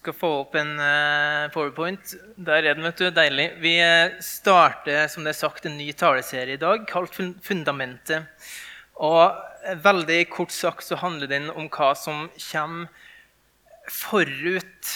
skal 0.00 0.16
få 0.16 0.30
opp 0.42 0.56
en 0.56 0.72
uh, 0.80 1.50
powerpoint. 1.52 2.14
Der 2.40 2.64
er 2.64 2.74
den, 2.74 2.86
vet 2.88 3.00
du. 3.00 3.10
Deilig. 3.12 3.50
Vi 3.60 3.74
eh, 3.84 4.16
starter 4.24 5.10
som 5.12 5.26
det 5.26 5.34
er 5.34 5.40
sagt, 5.42 5.68
en 5.68 5.76
ny 5.76 5.90
taleserie 5.92 6.56
i 6.56 6.60
dag 6.60 6.86
kalt 6.88 7.16
Fundamentet. 7.44 8.48
Og 9.00 9.36
eh, 9.66 9.76
veldig 9.84 10.22
kort 10.32 10.54
sagt 10.56 10.88
så 10.88 10.98
handler 11.02 11.30
den 11.30 11.50
om 11.52 11.68
hva 11.68 11.92
som 11.98 12.28
kommer 12.38 12.88
forut 13.90 14.94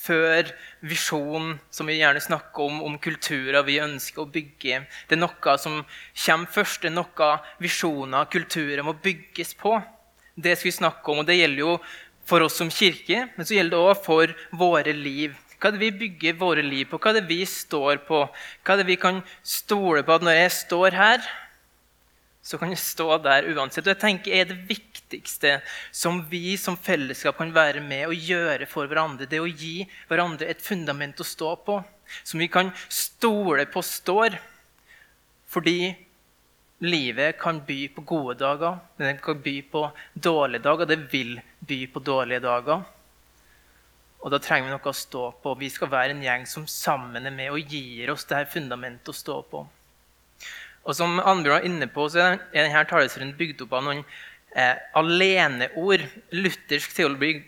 før 0.00 0.48
visjonen, 0.80 1.58
som 1.70 1.90
vi 1.90 1.98
gjerne 1.98 2.22
snakker 2.24 2.66
om, 2.66 2.82
om 2.88 2.98
kulturer 3.02 3.62
vi 3.66 3.78
ønsker 3.84 4.24
å 4.24 4.30
bygge. 4.32 4.82
Det 5.06 5.18
er 5.18 5.20
noe 5.20 5.56
som 5.60 5.82
kommer 6.24 6.54
først. 6.58 6.82
Det 6.82 6.90
er 6.90 6.96
noe 6.96 7.32
visjoner, 7.62 8.30
kulturer, 8.32 8.82
må 8.86 8.96
bygges 9.04 9.54
på. 9.60 9.76
Det 10.34 10.56
skal 10.56 10.70
vi 10.70 10.78
snakke 10.78 11.12
om, 11.12 11.20
og 11.20 11.28
det 11.28 11.36
gjelder 11.36 11.66
jo 11.66 11.74
for 12.28 12.44
oss 12.46 12.58
som 12.60 12.70
kirke, 12.70 13.26
men 13.36 13.46
så 13.46 13.56
gjelder 13.56 13.76
det 13.76 13.84
òg 13.90 14.02
for 14.04 14.34
våre 14.56 14.94
liv. 14.96 15.36
Hva 15.60 15.68
er 15.68 15.76
det 15.76 15.82
vi 15.82 16.06
bygger 16.06 16.38
våre 16.40 16.62
liv 16.64 16.88
på? 16.88 16.96
Hva 16.96 17.12
er 17.12 17.20
det 17.20 17.28
vi 17.28 17.42
står 17.48 18.00
på? 18.06 18.22
Hva 18.64 18.74
er 18.74 18.80
det 18.80 18.88
vi 18.88 18.96
kan 19.00 19.20
stole 19.44 20.04
på 20.06 20.16
at 20.16 20.24
når 20.24 20.38
jeg 20.38 20.52
står 20.56 20.96
her, 20.96 21.30
så 22.40 22.56
kan 22.56 22.72
jeg 22.72 22.80
stå 22.80 23.18
der 23.20 23.50
uansett? 23.52 23.84
Og 23.84 23.92
jeg 23.92 24.00
tenker 24.00 24.36
er 24.36 24.48
det 24.48 24.56
viktigste 24.70 25.58
som 25.92 26.22
vi 26.30 26.56
som 26.60 26.78
fellesskap 26.80 27.36
kan 27.36 27.52
være 27.52 27.82
med 27.84 28.06
og 28.08 28.30
gjøre 28.30 28.68
for 28.70 28.88
hverandre, 28.88 29.28
det 29.28 29.42
å 29.42 29.50
gi 29.50 29.84
hverandre 30.08 30.48
et 30.48 30.64
fundament 30.64 31.20
å 31.20 31.28
stå 31.28 31.52
på, 31.66 31.80
som 32.24 32.40
vi 32.40 32.48
kan 32.48 32.72
stole 32.88 33.68
på 33.68 33.84
står. 33.84 34.38
Fordi 35.50 35.92
livet 36.80 37.36
kan 37.40 37.60
by 37.66 37.82
på 37.92 38.04
gode 38.08 38.38
dager, 38.40 38.80
men 38.96 39.10
det 39.10 39.22
kan 39.24 39.44
by 39.44 39.56
på 39.72 39.84
dårlige 40.14 40.64
dager. 40.64 40.88
Det 40.88 41.00
vil 41.12 41.36
by 41.70 41.80
på 41.94 42.02
dårlige 42.04 42.42
dager. 42.44 42.82
Og 44.20 44.32
da 44.34 44.40
trenger 44.42 44.68
vi 44.68 44.74
noe 44.74 44.92
å 44.92 44.96
stå 44.96 45.24
på. 45.40 45.54
Vi 45.62 45.70
skal 45.72 45.92
være 45.92 46.12
en 46.12 46.24
gjeng 46.24 46.44
som 46.48 46.66
sammen 46.68 47.24
er 47.24 47.34
med 47.34 47.54
og 47.54 47.72
gir 47.72 48.12
oss 48.12 48.26
det 48.28 48.42
her 48.42 48.50
fundamentet 48.52 49.14
å 49.14 49.16
stå 49.16 49.38
på. 49.48 49.64
Og 50.80 50.96
som 50.96 51.20
Annbjørn 51.20 51.56
var 51.56 51.68
inne 51.68 51.88
på, 51.92 52.06
så 52.12 52.22
er 52.26 52.38
denne 52.52 52.84
taleserien 52.88 53.32
bygd 53.36 53.64
opp 53.64 53.74
av 53.78 53.86
noen 53.86 54.04
eh, 54.56 54.76
aleneord. 55.00 56.06
Luthersk 56.36 56.96
teologi 56.96 57.38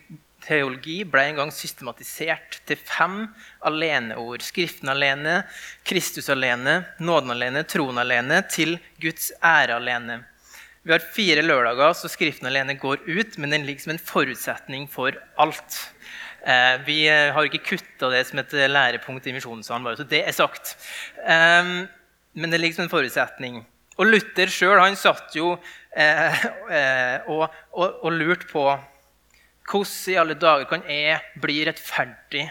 teologi 0.43 1.03
ble 1.07 1.23
en 1.29 1.37
gang 1.41 1.51
systematisert 1.55 2.59
til 2.67 2.79
fem 2.79 3.17
aleneord. 3.65 4.43
Skriften 4.43 4.91
alene, 4.91 5.41
Kristus 5.87 6.29
alene, 6.33 6.81
nåden 6.99 7.33
alene, 7.35 7.63
troen 7.69 8.01
alene, 8.01 8.41
til 8.51 8.77
Guds 9.01 9.31
ære 9.39 9.77
alene. 9.79 10.21
Vi 10.83 10.91
har 10.91 11.03
fire 11.15 11.43
lørdager, 11.45 11.93
så 11.95 12.09
Skriften 12.11 12.49
alene 12.49 12.75
går 12.75 13.05
ut, 13.07 13.37
men 13.39 13.55
den 13.55 13.63
ligger 13.67 13.85
som 13.85 13.93
en 13.93 14.01
forutsetning 14.03 14.89
for 14.91 15.15
alt. 15.39 15.77
Eh, 16.43 16.75
vi 16.83 16.97
eh, 17.07 17.31
har 17.31 17.47
ikke 17.47 17.63
kutta 17.69 18.09
det 18.11 18.25
som 18.27 18.41
et 18.41 18.51
lærepunkt 18.67 19.27
i 19.27 19.35
misjonssalen, 19.35 19.85
bare 19.87 20.01
så 20.01 20.07
det 20.07 20.25
er 20.27 20.35
sagt. 20.35 20.75
Eh, 21.23 21.69
men 22.35 22.51
det 22.51 22.59
ligger 22.59 22.81
som 22.81 22.89
en 22.89 22.91
forutsetning. 22.91 23.61
Og 23.95 24.09
Luther 24.09 24.51
sjøl 24.51 24.81
satt 24.97 25.35
jo 25.37 25.53
og, 27.29 27.43
og, 27.45 27.99
og 28.01 28.15
lurte 28.17 28.47
på 28.49 28.63
hvordan 29.69 30.11
i 30.11 30.15
alle 30.17 30.35
dager 30.35 30.65
kan 30.67 30.81
jeg 30.89 31.19
bli 31.39 31.59
rettferdig? 31.67 32.47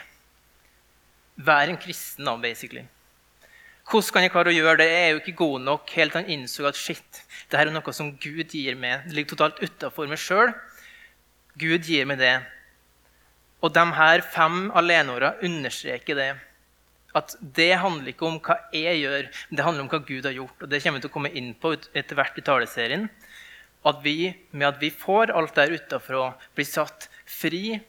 Være 1.36 1.74
en 1.74 1.80
kristen, 1.82 2.24
da, 2.24 2.36
basically. 2.38 2.86
Hvordan 3.90 4.14
kan 4.14 4.24
jeg 4.24 4.32
klare 4.32 4.52
å 4.52 4.54
gjøre 4.54 4.78
det? 4.80 4.88
Jeg 4.88 5.02
er 5.04 5.10
jo 5.12 5.20
ikke 5.20 5.38
god 5.40 5.64
nok. 5.66 5.90
Helt 5.98 6.14
han 6.16 6.30
innså 6.30 6.66
at 6.68 6.78
shit, 6.78 7.22
det 7.50 7.58
her 7.58 7.68
er 7.68 7.74
noe 7.74 7.94
som 7.96 8.12
Gud 8.22 8.54
gir 8.54 8.78
meg. 8.78 9.08
Det 9.08 9.16
ligger 9.16 9.34
totalt 9.34 9.60
utafor 9.62 10.08
meg 10.10 10.20
sjøl. 10.22 10.54
Gud 11.60 11.84
gir 11.88 12.08
meg 12.08 12.22
det. 12.22 12.36
Og 13.62 13.74
de 13.74 13.84
her 13.98 14.24
fem 14.34 14.70
aleneåra 14.78 15.34
understreker 15.44 16.18
det. 16.18 16.30
At 17.18 17.34
det 17.58 17.74
handler 17.82 18.14
ikke 18.14 18.24
om 18.24 18.38
hva 18.40 18.56
jeg 18.72 19.02
gjør, 19.02 19.28
men 19.50 19.58
det 19.58 19.66
handler 19.66 19.84
om 19.84 19.90
hva 19.92 20.00
Gud 20.08 20.24
har 20.30 20.38
gjort. 20.38 20.62
Og 20.62 20.70
Det 20.70 20.80
kommer 20.80 20.98
vi 20.98 21.04
til 21.04 21.12
å 21.12 21.16
komme 21.18 21.34
inn 21.36 21.52
på 21.60 21.74
etter 21.92 22.18
hvert 22.18 22.40
i 22.40 22.46
taleserien 22.46 23.10
at 23.84 24.02
vi 24.02 24.32
med 24.50 24.68
at 24.68 24.82
vi 24.82 24.90
får 24.90 25.32
alt 25.34 25.56
der 25.58 25.74
utafra, 25.74 26.34
blir 26.54 26.68
satt 26.68 27.08
fri 27.26 27.80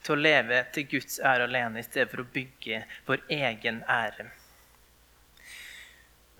til 0.00 0.14
å 0.14 0.20
leve 0.20 0.62
til 0.74 0.86
Guds 0.94 1.18
ære 1.18 1.48
alene 1.48 1.82
i 1.82 1.86
stedet 1.86 2.10
for 2.12 2.22
å 2.22 2.30
bygge 2.34 2.84
vår 3.08 3.24
egen 3.34 3.82
ære. 3.90 4.30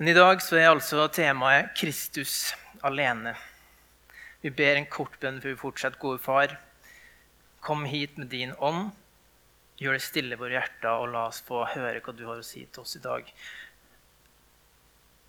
Men 0.01 0.09
i 0.09 0.13
dag 0.17 0.39
så 0.41 0.57
er 0.57 0.71
altså 0.71 1.03
temaet 1.13 1.75
Kristus 1.77 2.55
alene. 2.89 3.35
Vi 4.41 4.49
ber 4.49 4.79
en 4.79 4.87
kort 4.89 5.19
bønn 5.21 5.43
før 5.43 5.53
vi 5.53 5.59
fortsetter. 5.61 6.01
Gode 6.01 6.23
far, 6.25 6.55
kom 7.61 7.85
hit 7.85 8.17
med 8.17 8.31
din 8.33 8.55
ånd. 8.57 8.95
Gjør 9.77 9.99
det 9.99 10.07
stille 10.07 10.39
i 10.39 10.41
våre 10.41 10.57
hjerter, 10.57 10.89
og 10.89 11.13
la 11.13 11.27
oss 11.29 11.43
få 11.45 11.67
høre 11.75 12.01
hva 12.01 12.17
du 12.17 12.25
har 12.31 12.41
å 12.41 12.47
si 12.49 12.65
til 12.65 12.81
oss 12.81 12.97
i 12.97 13.03
dag. 13.05 13.29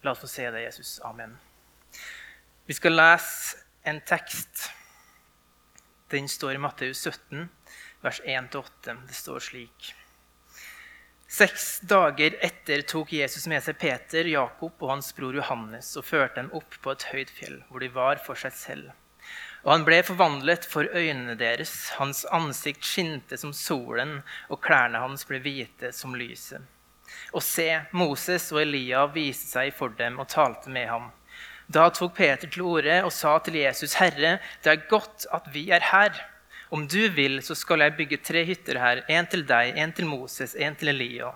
La 0.08 0.16
oss 0.16 0.24
få 0.24 0.32
se 0.32 0.48
det, 0.56 0.64
Jesus. 0.64 1.02
Amen. 1.04 1.36
Vi 2.64 2.80
skal 2.80 2.96
lese 2.96 3.60
en 3.84 4.00
tekst. 4.08 4.70
Den 6.16 6.32
står 6.32 6.56
i 6.56 6.64
Matteus 6.64 7.04
17, 7.04 7.44
vers 8.08 8.24
1-8. 8.24 9.02
Det 9.04 9.20
står 9.20 9.50
slik. 9.52 9.92
Seks 11.32 11.80
dager 11.88 12.34
etter 12.44 12.82
tok 12.84 13.14
Jesus 13.16 13.46
med 13.48 13.64
seg 13.64 13.78
Peter, 13.80 14.28
Jakob 14.28 14.82
og 14.84 14.90
hans 14.92 15.14
bror 15.16 15.38
Johannes 15.38 15.94
og 15.96 16.04
førte 16.04 16.42
dem 16.42 16.50
opp 16.58 16.76
på 16.84 16.92
et 16.92 17.06
høyt 17.08 17.32
fjell, 17.32 17.62
hvor 17.70 17.80
de 17.80 17.88
var 17.94 18.20
for 18.26 18.36
seg 18.36 18.52
selv. 18.52 18.90
Og 19.64 19.72
han 19.72 19.86
ble 19.88 20.02
forvandlet 20.04 20.68
for 20.68 20.90
øynene 20.92 21.38
deres. 21.40 21.94
Hans 21.96 22.26
ansikt 22.36 22.84
skinte 22.84 23.40
som 23.40 23.54
solen, 23.56 24.18
og 24.52 24.60
klærne 24.66 25.00
hans 25.00 25.24
ble 25.30 25.40
hvite 25.46 25.94
som 25.96 26.18
lyset. 26.20 26.68
Og 27.32 27.40
se, 27.48 27.70
Moses 27.96 28.50
og 28.52 28.66
Elia 28.66 29.06
viste 29.16 29.54
seg 29.54 29.72
for 29.78 29.96
dem 29.96 30.20
og 30.20 30.28
talte 30.36 30.74
med 30.74 30.90
ham. 30.92 31.08
Da 31.72 31.88
tok 31.96 32.18
Peter 32.20 32.52
til 32.52 32.68
orde 32.68 33.00
og 33.06 33.14
sa 33.16 33.38
til 33.40 33.56
Jesus, 33.62 33.96
'Herre, 33.96 34.40
det 34.64 34.72
er 34.74 34.88
godt 34.90 35.28
at 35.32 35.48
vi 35.54 35.70
er 35.72 35.80
her.' 35.94 36.26
'Om 36.72 36.88
du 36.88 37.10
vil, 37.10 37.42
så 37.44 37.56
skal 37.56 37.82
jeg 37.84 37.98
bygge 37.98 38.18
tre 38.24 38.46
hytter 38.48 38.80
her, 38.80 39.02
en 39.10 39.26
til 39.28 39.44
deg, 39.44 39.78
en 39.78 39.92
til 39.92 40.06
Moses, 40.08 40.56
en 40.56 40.76
til 40.76 40.88
Elia.' 40.88 41.34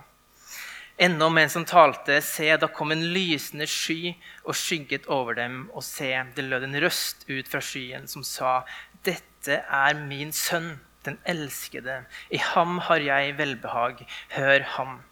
Ennå 0.95 1.27
mens 1.27 1.57
han 1.59 1.65
talte, 1.67 2.21
se, 2.23 2.47
da 2.55 2.69
kom 2.71 2.93
en 2.93 3.03
lysende 3.11 3.67
sky 3.67 4.13
og 4.45 4.55
skygget 4.55 5.09
over 5.11 5.35
dem, 5.35 5.65
og 5.75 5.83
se, 5.83 6.07
det 6.37 6.45
lød 6.47 6.63
en 6.63 6.77
røst 6.85 7.25
ut 7.27 7.49
fra 7.51 7.59
skyen 7.59 8.07
som 8.07 8.23
sa, 8.23 8.63
'Dette 9.03 9.59
er 9.59 9.99
min 10.07 10.31
sønn, 10.31 10.79
den 11.03 11.19
elskede. 11.25 12.05
I 12.31 12.37
ham 12.37 12.79
har 12.87 13.03
jeg 13.03 13.37
velbehag. 13.37 14.07
Hør 14.37 14.63
ham.' 14.77 15.03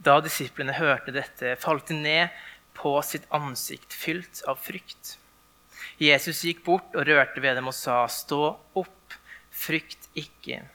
Da 0.00 0.20
disiplene 0.20 0.72
hørte 0.72 1.12
dette, 1.12 1.56
falt 1.60 1.88
de 1.88 2.00
ned 2.00 2.28
på 2.74 2.96
sitt 3.04 3.28
ansikt, 3.30 3.92
fylt 3.92 4.42
av 4.48 4.56
frykt. 4.56 5.18
Jesus 6.02 6.42
gikk 6.44 6.62
bort 6.66 6.96
og 6.96 7.06
rørte 7.08 7.40
ved 7.40 7.56
dem 7.56 7.70
og 7.70 7.74
sa, 7.74 8.04
'Stå 8.06 8.56
opp, 8.74 9.14
frykt 9.50 10.08
ikke.' 10.14 10.68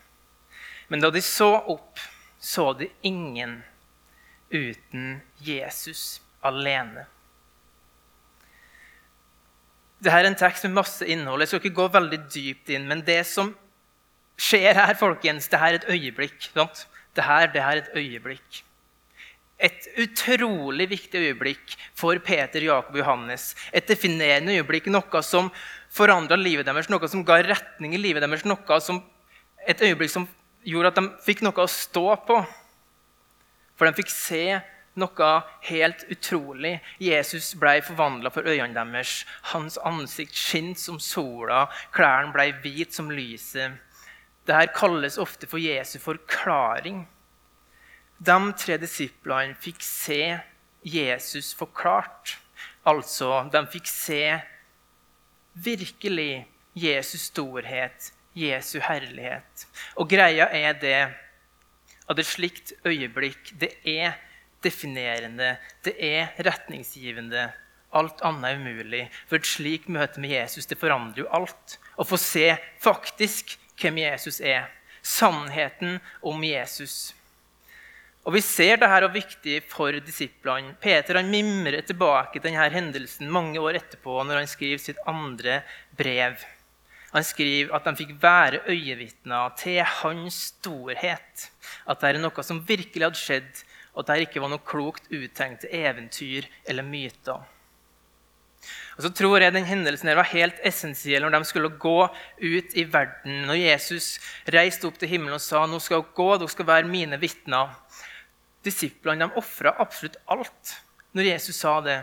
Men 0.90 1.00
da 1.00 1.10
de 1.10 1.22
så 1.22 1.62
opp, 1.70 2.00
så 2.40 2.74
de 2.74 2.90
ingen 3.04 3.64
uten 4.52 5.22
Jesus 5.40 6.22
alene. 6.44 7.06
Dette 10.02 10.18
er 10.18 10.26
en 10.26 10.36
tekst 10.36 10.64
med 10.64 10.74
masse 10.74 11.06
innhold. 11.06 11.42
Jeg 11.42 11.48
skal 11.48 11.62
ikke 11.62 11.76
gå 11.76 11.88
veldig 11.88 12.20
dypt 12.34 12.70
inn, 12.70 12.88
men 12.88 13.06
det 13.06 13.22
som 13.30 13.56
skjer 14.36 14.74
her, 14.74 14.96
folkens, 14.98 15.48
det 15.48 15.60
her 15.60 15.68
er 15.68 15.80
et 15.80 15.90
øyeblikk. 15.94 16.50
Sant? 16.50 16.88
Det 17.16 17.24
her, 17.24 17.48
det 17.54 17.62
her 17.62 17.78
er 17.78 17.84
et 17.86 17.96
øyeblikk 17.96 18.64
et 19.62 19.88
utrolig 20.02 20.88
viktig 20.90 21.22
øyeblikk 21.22 21.76
for 21.98 22.18
Peter, 22.26 22.64
Jakob 22.66 22.96
og 22.96 23.02
Johannes. 23.04 23.52
Et 23.74 23.88
definerende 23.88 24.56
øyeblikk, 24.58 24.90
noe 24.90 25.22
som 25.26 25.52
forandra 25.94 26.38
livet 26.40 26.66
deres, 26.66 26.90
noe 26.90 27.10
som 27.12 27.26
ga 27.26 27.42
retning 27.46 27.94
i 27.96 28.02
livet 28.02 28.26
deres. 28.26 28.46
Noe 28.48 28.80
som, 28.82 29.04
et 29.68 29.82
øyeblikk 29.82 30.14
som 30.14 30.28
gjorde 30.66 30.92
at 30.92 31.00
de 31.00 31.08
fikk 31.26 31.46
noe 31.46 31.64
å 31.64 31.70
stå 31.70 32.08
på. 32.28 32.42
For 33.78 33.88
de 33.88 33.98
fikk 34.02 34.12
se 34.14 34.44
noe 35.00 35.30
helt 35.70 36.04
utrolig. 36.12 36.76
Jesus 37.00 37.54
ble 37.60 37.78
forvandla 37.86 38.32
for 38.34 38.48
øynene 38.50 38.76
deres. 38.76 39.22
Hans 39.54 39.80
ansikt 39.88 40.36
skinte 40.38 40.82
som 40.82 41.00
sola, 41.00 41.68
klærne 41.96 42.34
ble 42.36 42.50
hvite 42.64 42.98
som 42.98 43.12
lyset. 43.14 43.80
Dette 44.50 44.74
kalles 44.76 45.20
ofte 45.22 45.48
for 45.48 45.62
Jesu 45.62 46.00
forklaring. 46.02 47.06
De 48.22 48.38
tre 48.54 48.78
disiplene 48.78 49.58
fikk 49.58 49.82
se 49.82 50.22
Jesus 50.86 51.56
forklart. 51.58 52.36
Altså, 52.86 53.48
de 53.50 53.62
fikk 53.74 53.88
se 53.90 54.22
virkelig 55.58 56.46
Jesus 56.78 57.30
storhet, 57.32 58.12
Jesu 58.38 58.78
herlighet. 58.86 59.66
Og 59.98 60.10
greia 60.10 60.46
er 60.54 60.78
det 60.78 61.00
at 62.10 62.20
et 62.20 62.28
slikt 62.28 62.74
øyeblikk, 62.86 63.56
det 63.60 63.74
er 63.88 64.20
definerende, 64.64 65.56
det 65.84 65.96
er 65.98 66.30
retningsgivende. 66.46 67.50
Alt 67.92 68.22
annet 68.24 68.52
er 68.52 68.62
umulig. 68.62 69.02
For 69.28 69.42
et 69.42 69.50
slikt 69.50 69.90
møte 69.90 70.22
med 70.22 70.32
Jesus 70.32 70.70
det 70.70 70.78
forandrer 70.80 71.26
jo 71.26 71.32
alt. 71.34 71.80
Å 71.98 72.06
få 72.08 72.22
se 72.22 72.54
faktisk 72.80 73.58
hvem 73.82 73.98
Jesus 74.04 74.40
er, 74.40 74.70
Sannheten 75.02 75.98
om 76.22 76.44
Jesus. 76.46 77.16
Og 78.22 78.36
Vi 78.36 78.42
ser 78.46 78.78
det 78.78 78.90
her 78.90 79.02
er 79.02 79.14
viktig 79.14 79.62
for 79.66 79.96
disiplene. 80.06 80.76
Peter 80.82 81.18
han 81.18 81.32
mimrer 81.34 81.82
tilbake 81.82 82.38
til 82.38 82.52
denne 82.52 82.68
hendelsen 82.70 83.32
mange 83.34 83.58
år 83.58 83.80
etterpå 83.80 84.20
når 84.22 84.44
han 84.44 84.50
skriver 84.50 84.82
sitt 84.82 85.00
andre 85.10 85.64
brev. 85.98 86.44
Han 87.12 87.26
skriver 87.26 87.74
at 87.76 87.88
de 87.88 87.96
fikk 87.98 88.14
være 88.22 88.62
øyevitner 88.70 89.56
til 89.60 89.82
hans 90.02 90.38
storhet. 90.52 91.48
At 91.90 92.04
det 92.04 92.12
er 92.12 92.22
noe 92.22 92.46
som 92.46 92.62
virkelig 92.68 93.08
hadde 93.08 93.20
skjedd, 93.20 93.64
og 93.96 94.04
at 94.04 94.14
det 94.14 94.28
ikke 94.28 94.44
var 94.44 94.54
noe 94.54 94.64
klokt 94.70 95.10
uttenkte 95.12 95.72
eventyr 95.74 96.46
eller 96.70 96.86
myter. 96.88 97.42
Og 98.96 99.02
så 99.08 99.10
tror 99.18 99.42
jeg 99.42 99.56
den 99.56 99.66
hendelsen 99.66 100.14
var 100.14 100.30
helt 100.30 100.62
essensiell 100.68 101.26
når 101.26 101.40
de 101.40 101.50
skulle 101.50 101.74
gå 101.82 101.98
ut 102.06 102.78
i 102.78 102.86
verden. 102.86 103.48
Når 103.50 103.58
Jesus 103.58 104.14
reiste 104.54 104.86
opp 104.86 105.02
til 105.02 105.10
himmelen 105.10 105.40
og 105.40 105.44
sa 105.44 105.66
nå 105.66 105.82
skal 105.82 106.04
dere 106.04 106.16
gå, 106.22 106.30
dere 106.38 106.54
skal 106.54 106.70
være 106.70 106.92
mine 106.92 107.18
vitner 107.20 107.74
disiplene 108.66 109.32
ofra 109.40 109.76
absolutt 109.82 110.20
alt 110.32 110.76
når 111.18 111.32
Jesus 111.34 111.62
sa 111.64 111.80
det. 111.86 112.02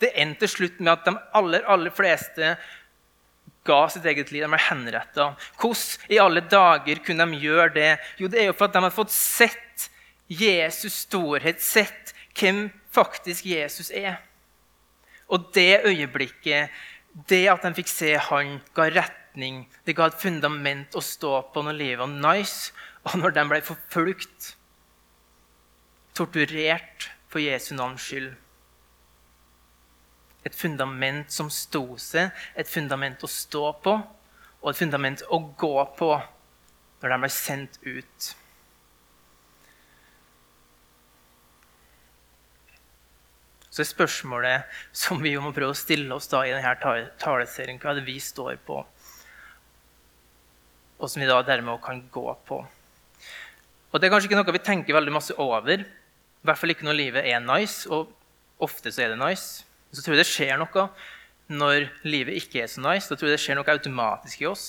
Det 0.00 0.12
endte 0.20 0.44
til 0.44 0.52
slutt 0.52 0.80
med 0.80 0.92
at 0.92 1.06
de 1.06 1.14
aller, 1.38 1.64
aller 1.64 1.94
fleste 1.94 2.56
ga 3.66 3.78
sitt 3.90 4.06
eget 4.06 4.30
liv. 4.32 4.44
De 4.44 4.50
ble 4.52 4.60
henretta. 4.68 5.30
Hvordan 5.60 6.12
i 6.12 6.20
alle 6.22 6.42
dager 6.50 7.00
kunne 7.04 7.26
de 7.26 7.40
gjøre 7.42 7.72
det? 7.74 7.92
Jo, 8.20 8.30
det 8.30 8.42
er 8.42 8.50
jo 8.50 8.56
for 8.56 8.68
at 8.68 8.76
de 8.76 8.84
har 8.84 8.94
fått 8.94 9.14
sett 9.14 9.88
Jesus' 10.30 11.04
storhet, 11.06 11.62
sett 11.62 12.12
hvem 12.36 12.66
faktisk 12.94 13.46
Jesus 13.48 13.90
er. 13.94 14.20
Og 15.32 15.48
det 15.54 15.82
øyeblikket, 15.86 16.70
det 17.30 17.46
at 17.50 17.64
de 17.64 17.72
fikk 17.78 17.90
se 17.90 18.12
han, 18.28 18.60
ga 18.76 18.90
retning. 18.92 19.64
Det 19.86 19.96
ga 19.96 20.10
et 20.10 20.20
fundament 20.20 20.94
å 20.94 21.02
stå 21.02 21.40
på 21.54 21.64
når 21.64 21.80
livet 21.80 22.02
var 22.04 22.12
nice, 22.12 22.74
og 23.06 23.18
når 23.22 23.34
de 23.36 23.44
ble 23.50 23.62
forfulgt 23.64 24.55
torturert 26.16 27.10
for 27.28 27.42
Jesu 27.44 27.74
navns 27.76 28.04
skyld. 28.08 28.32
Et 30.46 30.54
fundament 30.54 31.30
som 31.32 31.50
sto 31.50 31.98
seg, 32.00 32.30
et 32.54 32.70
fundament 32.70 33.22
å 33.26 33.30
stå 33.30 33.68
på, 33.82 33.96
og 34.62 34.72
et 34.72 34.78
fundament 34.78 35.22
å 35.30 35.40
gå 35.58 35.76
på 35.98 36.10
når 37.02 37.12
de 37.12 37.18
ble 37.22 37.30
sendt 37.32 37.78
ut. 37.84 38.28
Så 43.68 43.82
er 43.84 43.90
spørsmålet 43.90 44.78
som 44.96 45.20
vi 45.20 45.34
må 45.36 45.50
prøve 45.52 45.74
å 45.74 45.76
stille 45.76 46.14
oss 46.16 46.30
da 46.32 46.46
i 46.46 46.54
denne 46.54 47.02
taleserien, 47.20 47.76
hva 47.82 47.92
er 47.92 47.98
det 47.98 48.06
vi 48.06 48.16
står 48.22 48.56
på, 48.64 48.78
og 50.96 51.12
som 51.12 51.20
vi 51.20 51.28
da 51.28 51.42
dermed 51.44 51.82
kan 51.84 52.00
gå 52.08 52.30
på. 52.48 52.62
Og 53.92 54.00
Det 54.00 54.08
er 54.08 54.12
kanskje 54.12 54.30
ikke 54.30 54.38
noe 54.40 54.54
vi 54.56 54.64
tenker 54.64 54.96
veldig 54.96 55.12
masse 55.12 55.36
over, 55.40 55.84
i 56.46 56.48
hvert 56.52 56.60
fall 56.62 56.72
ikke 56.72 56.86
når 56.86 56.98
livet 57.00 57.26
er 57.26 57.42
nice, 57.42 57.88
og 57.90 58.12
ofte 58.62 58.92
så 58.94 59.02
er 59.02 59.12
det 59.12 59.20
nice. 59.20 59.64
Så 59.90 60.04
tror 60.04 60.14
jeg 60.14 60.22
det 60.22 60.30
skjer 60.30 60.60
noe 60.60 60.88
når 61.46 61.88
livet 62.06 62.38
ikke 62.40 62.62
er 62.62 62.70
så 62.70 62.82
nice. 62.82 63.10
Da 63.10 63.18
tror 63.18 63.30
jeg 63.30 63.36
det 63.36 63.42
skjer 63.42 63.58
noe 63.58 63.74
automatisk 63.74 64.42
i 64.44 64.48
oss. 64.50 64.66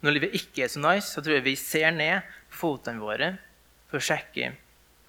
Når 0.00 0.16
livet 0.16 0.36
ikke 0.36 0.64
er 0.64 0.72
så 0.72 0.80
nice, 0.80 1.12
så 1.12 1.20
tror 1.20 1.36
jeg 1.36 1.44
vi 1.44 1.56
ser 1.60 1.92
ned 1.92 2.24
på 2.48 2.62
fotene 2.62 3.04
våre 3.04 3.34
for 3.90 4.00
å 4.00 4.04
sjekke 4.04 4.54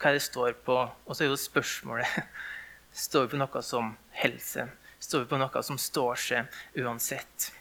hva 0.01 0.13
det 0.15 0.23
står 0.25 0.59
på. 0.65 0.77
Og 1.07 1.15
så 1.15 1.23
er 1.23 1.31
jo 1.31 1.39
spørsmålet 1.39 2.19
står 3.05 3.25
vi 3.25 3.33
på 3.35 3.41
noe 3.41 3.63
som 3.63 3.95
helse. 4.19 4.67
Står 5.01 5.23
vi 5.23 5.31
på 5.31 5.39
noe 5.41 5.63
som 5.65 5.79
står 5.79 6.19
seg 6.27 6.61
uansett. 6.83 7.51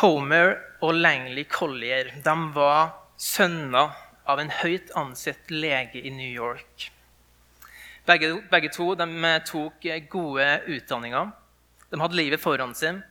Homer 0.00 0.56
og 0.86 0.94
Langley 0.98 1.46
Collier 1.50 2.12
de 2.24 2.34
var 2.54 2.94
sønner 3.20 3.94
av 4.30 4.40
en 4.40 4.52
høyt 4.60 4.92
ansett 4.98 5.50
lege 5.50 6.00
i 6.02 6.12
New 6.14 6.30
York. 6.30 6.90
Begge, 8.08 8.32
begge 8.50 8.70
to 8.72 8.94
tok 9.46 9.86
gode 10.10 10.46
utdanninger. 10.66 11.30
De 11.90 12.00
hadde 12.00 12.18
livet 12.18 12.40
foran 12.40 12.74
seg. 12.74 13.02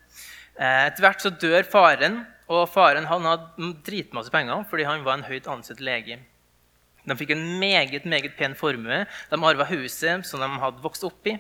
Eh, 0.60 0.88
etter 0.88 1.04
hvert 1.04 1.24
så 1.24 1.32
dør 1.32 1.64
faren, 1.68 2.24
og 2.50 2.68
faren 2.72 3.06
hadde 3.08 3.74
dritmasse 3.86 4.32
penger 4.34 4.66
fordi 4.70 4.88
han 4.88 5.06
var 5.06 5.20
en 5.20 5.28
høyt 5.28 5.48
ansett 5.48 5.80
lege. 5.80 6.18
De 7.06 7.16
fikk 7.16 7.32
en 7.36 7.46
meget 7.62 8.06
meget 8.06 8.36
pen 8.38 8.56
formue. 8.56 9.06
De 9.30 9.40
arva 9.52 9.68
huset 9.70 10.26
som 10.28 10.42
de 10.42 10.50
hadde 10.64 10.84
vokst 10.84 11.06
opp 11.08 11.28
i. 11.30 11.38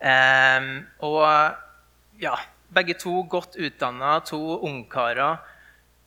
Eh, 0.00 0.68
og 1.06 1.24
ja, 2.20 2.36
begge 2.70 2.94
to 2.94 3.22
godt 3.30 3.56
utdanna, 3.58 4.20
to 4.24 4.60
ungkarer 4.60 5.40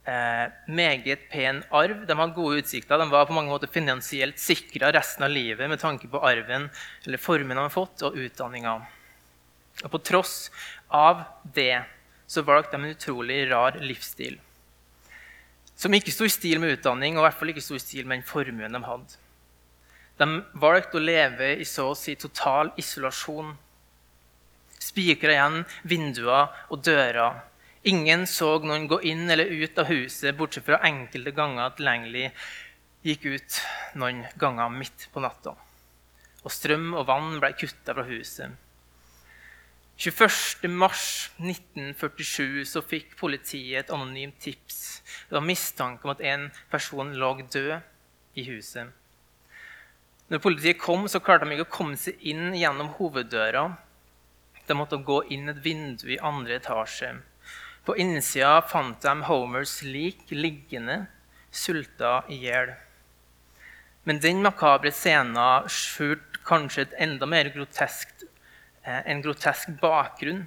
eh, 0.06 0.52
meget 0.68 1.30
pen 1.32 1.64
arv. 1.72 2.06
De 2.08 2.18
hadde 2.18 2.36
gode 2.36 2.64
utsikter. 2.64 3.00
De 3.00 3.10
var 3.12 3.28
på 3.30 3.36
mange 3.36 3.52
måter 3.52 3.72
finansielt 3.72 4.40
sikra 4.42 4.92
resten 4.96 5.26
av 5.26 5.34
livet 5.34 5.70
med 5.70 5.82
tanke 5.82 6.10
på 6.12 6.22
arven 6.24 6.70
eller 7.06 7.22
formen 7.22 7.56
de 7.56 7.62
hadde 7.62 7.76
fått, 7.76 8.06
og 8.06 8.18
utdanninga. 8.20 8.78
Og 9.84 9.92
på 9.92 10.02
tross 10.06 10.52
av 10.94 11.24
det 11.56 11.84
så 12.30 12.44
valgte 12.46 12.78
de 12.78 12.84
en 12.84 12.96
utrolig 12.96 13.40
rar 13.52 13.78
livsstil. 13.82 14.40
Som 15.76 15.94
ikke 15.98 16.14
sto 16.14 16.28
i 16.28 16.32
stil 16.32 16.62
med 16.62 16.78
utdanning, 16.78 17.18
og 17.18 17.24
i 17.24 17.28
hvert 17.28 17.40
fall 17.40 17.52
ikke 17.52 17.66
sto 17.66 17.76
i 17.76 17.82
stil 17.82 18.06
med 18.06 18.22
den 18.22 18.28
formuen 18.28 18.76
de 18.76 18.82
hadde. 18.86 19.20
De 20.22 20.28
valgte 20.62 21.00
å 21.00 21.04
leve 21.04 21.56
i 21.58 21.66
så 21.66 21.90
å 21.90 21.98
si 21.98 22.14
total 22.20 22.70
isolasjon. 22.80 23.56
Spikra 24.84 25.34
igjen 25.34 25.64
vinduer 25.90 26.54
og 26.70 26.84
dører 26.86 27.42
Ingen 27.84 28.22
så 28.32 28.62
noen 28.64 28.86
gå 28.88 29.02
inn 29.04 29.28
eller 29.34 29.50
ut 29.52 29.80
av 29.82 29.90
huset, 29.92 30.38
bortsett 30.40 30.64
fra 30.64 30.78
enkelte 30.88 31.34
ganger 31.36 31.66
at 31.66 31.82
Langley 31.84 32.30
gikk 33.04 33.26
ut 33.28 33.58
noen 34.00 34.22
ganger 34.40 34.72
midt 34.72 35.10
på 35.12 35.20
natta. 35.24 35.56
Og 36.44 36.52
strøm 36.52 36.94
og 36.96 37.08
vann 37.10 37.40
ble 37.44 37.52
kutta 37.60 37.92
fra 37.92 38.04
huset. 38.08 38.52
21.3.1947 40.00 42.64
så 42.72 42.82
fikk 42.88 43.18
politiet 43.20 43.80
et 43.84 43.92
anonymt 43.94 44.40
tips. 44.42 45.04
Det 45.28 45.36
var 45.36 45.44
mistanke 45.46 46.04
om 46.08 46.12
at 46.16 46.22
en 46.24 46.52
person 46.72 47.14
lå 47.20 47.30
død 47.44 47.80
i 48.40 48.44
huset. 48.48 48.88
Når 50.32 50.40
politiet 50.40 50.80
kom, 50.80 51.04
så 51.12 51.20
klarte 51.20 51.46
de 51.46 51.52
ikke 51.58 51.68
å 51.68 51.78
komme 51.78 51.98
seg 52.00 52.16
inn 52.32 52.56
gjennom 52.56 52.96
hoveddøra. 52.96 53.76
De 54.64 54.74
måtte 54.80 55.04
gå 55.04 55.28
inn 55.36 55.52
et 55.52 55.60
vindu 55.62 56.08
i 56.16 56.24
andre 56.24 56.56
etasje. 56.64 57.12
På 57.84 57.98
innsida 58.00 58.62
fant 58.62 59.02
de 59.04 59.14
Homers 59.28 59.82
lik 59.84 60.30
liggende, 60.32 61.06
sulta 61.52 62.22
i 62.32 62.40
hjel. 62.46 62.72
Men 64.08 64.20
den 64.24 64.42
makabre 64.44 64.92
scenen 64.92 65.68
skjulte 65.72 66.40
kanskje 66.48 66.88
et 66.88 66.96
enda 67.06 67.28
mer 67.28 67.52
groteskt, 67.52 68.26
eh, 68.84 69.02
en 69.06 69.22
grotesk 69.24 69.76
bakgrunn. 69.82 70.46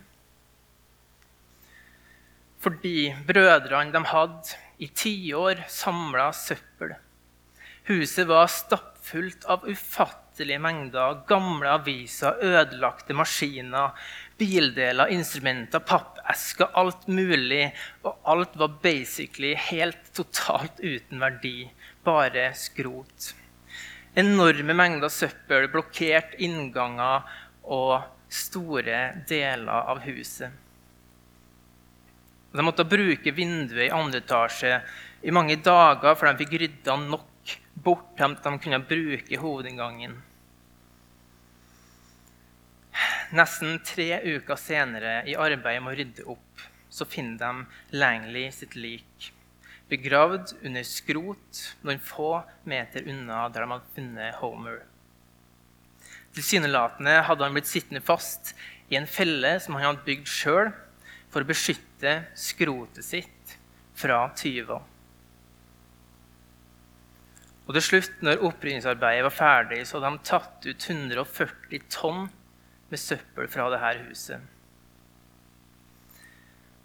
Fordi 2.61 3.15
brødrene 3.29 3.93
de 3.93 4.05
hadde 4.05 4.57
i 4.79 4.89
tiår 4.89 5.65
samla 5.69 6.33
søppel. 6.33 6.97
Huset 7.87 8.27
var 8.27 8.49
stappfullt 8.51 9.45
av 9.45 9.65
ufattelige 9.69 10.59
mengder 10.61 11.23
gamle 11.29 11.71
aviser, 11.79 12.41
ødelagte 12.43 13.15
maskiner, 13.15 13.93
bildeler, 14.39 15.11
instrumenter, 15.15 15.83
pappesker, 15.85 16.71
alt 16.75 17.07
mulig. 17.09 17.71
Og 18.05 18.19
alt 18.29 18.57
var 18.61 18.77
basically 18.83 19.55
helt 19.69 20.13
totalt 20.17 20.81
uten 20.83 21.23
verdi. 21.23 21.71
Bare 22.07 22.51
skrot. 22.57 23.33
Enorme 24.17 24.77
mengder 24.77 25.13
søppel, 25.13 25.69
blokkert 25.73 26.39
innganger 26.41 27.27
og 27.63 28.07
store 28.33 29.01
deler 29.29 29.91
av 29.93 30.01
huset. 30.07 30.51
De 32.57 32.65
måtte 32.65 32.87
bruke 32.89 33.35
vinduet 33.37 33.91
i 33.91 33.93
andre 33.93 34.23
etasje 34.23 34.79
i 35.27 35.33
mange 35.35 35.59
dager 35.61 36.17
før 36.17 36.31
de 36.33 36.45
fikk 36.45 36.55
rydda 36.63 36.95
nok 37.03 37.53
bort 37.85 38.15
til 38.17 38.33
at 38.33 38.47
de 38.47 38.55
kunne 38.63 38.81
bruke 38.89 39.41
hovedinngangen. 39.43 40.17
Nesten 43.37 43.81
tre 43.85 44.21
uker 44.23 44.59
senere, 44.61 45.21
i 45.27 45.35
arbeidet 45.37 45.83
med 45.83 45.93
å 45.93 45.99
rydde 45.99 46.27
opp, 46.33 46.67
så 46.89 47.07
finner 47.09 47.39
de 47.41 47.99
Langley 47.99 48.51
sitt 48.55 48.77
lik. 48.79 49.31
Begravd 49.91 50.55
under 50.67 50.87
skrot 50.87 51.63
noen 51.87 52.01
få 52.03 52.41
meter 52.67 53.07
unna 53.07 53.45
der 53.53 53.63
de 53.67 53.73
hadde 53.75 53.95
funnet 53.95 54.39
Homer. 54.41 54.81
Tilsynelatende 56.37 57.21
hadde 57.27 57.47
han 57.47 57.55
blitt 57.57 57.71
sittende 57.71 58.03
fast 58.05 58.55
i 58.91 58.99
en 58.99 59.07
felle 59.09 59.55
som 59.63 59.77
han 59.77 59.89
hadde 59.89 60.07
bygd 60.07 60.29
sjøl 60.31 60.73
for 61.33 61.43
å 61.43 61.49
beskytte 61.49 62.19
skrotet 62.39 63.07
sitt 63.07 63.57
fra 63.97 64.27
tyver. 64.37 64.83
Og 67.67 67.75
til 67.75 67.83
slutt, 67.83 68.19
når 68.23 68.45
opprydningsarbeidet 68.47 69.25
var 69.27 69.35
ferdig, 69.35 69.81
så 69.89 69.99
hadde 69.99 70.13
de 70.15 70.29
tatt 70.29 70.67
ut 70.69 70.91
140 70.91 71.87
tonn 71.91 72.27
med 72.91 73.01
søppel 73.03 73.49
fra 73.51 73.71
dette 73.73 73.95
huset. 74.07 74.53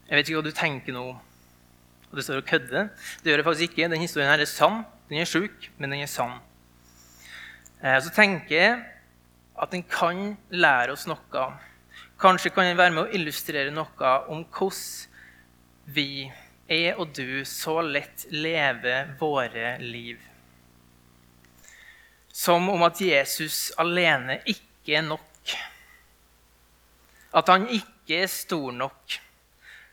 Jeg 0.08 0.18
vet 0.18 0.28
ikke 0.30 0.42
hva 0.42 0.48
du 0.50 0.56
tenker 0.56 0.96
nå. 0.96 1.06
Og 2.12 2.18
det 2.20 2.26
står 2.28 2.42
å 2.42 2.48
kødde. 2.48 2.88
Det 3.24 3.32
gjør 3.32 3.40
det 3.40 3.48
faktisk 3.48 3.70
ikke. 3.70 3.92
Den 3.94 4.04
historien 4.04 4.32
her 4.32 4.42
er 4.44 4.50
sann. 4.50 4.82
Den 5.08 5.22
er 5.24 5.30
sjuk, 5.30 5.70
men 5.78 5.94
den 5.94 6.04
er 6.04 6.12
sann. 6.12 6.42
Og 7.82 8.04
så 8.04 8.12
tenker 8.14 8.52
jeg 8.56 8.74
at 9.62 9.72
den 9.72 9.86
kan 9.88 10.34
lære 10.52 10.94
oss 10.96 11.08
noe. 11.08 11.46
Kanskje 12.22 12.52
kan 12.54 12.68
den 12.68 12.78
være 12.78 12.94
med 12.94 13.08
å 13.08 13.16
illustrere 13.16 13.72
noe 13.74 14.12
om 14.30 14.44
hvordan 14.44 15.08
vi, 15.92 16.28
jeg 16.70 16.94
og 17.00 17.16
du, 17.18 17.42
så 17.48 17.80
lett 17.84 18.28
lever 18.32 19.16
våre 19.20 19.74
liv. 19.82 20.20
Som 22.32 22.70
om 22.72 22.84
at 22.88 23.02
Jesus 23.02 23.72
alene 23.82 24.40
ikke 24.46 25.00
er 25.00 25.08
nok. 25.08 25.56
At 27.34 27.48
han 27.52 27.68
ikke 27.72 28.24
er 28.24 28.32
stor 28.32 28.72
nok. 28.76 29.20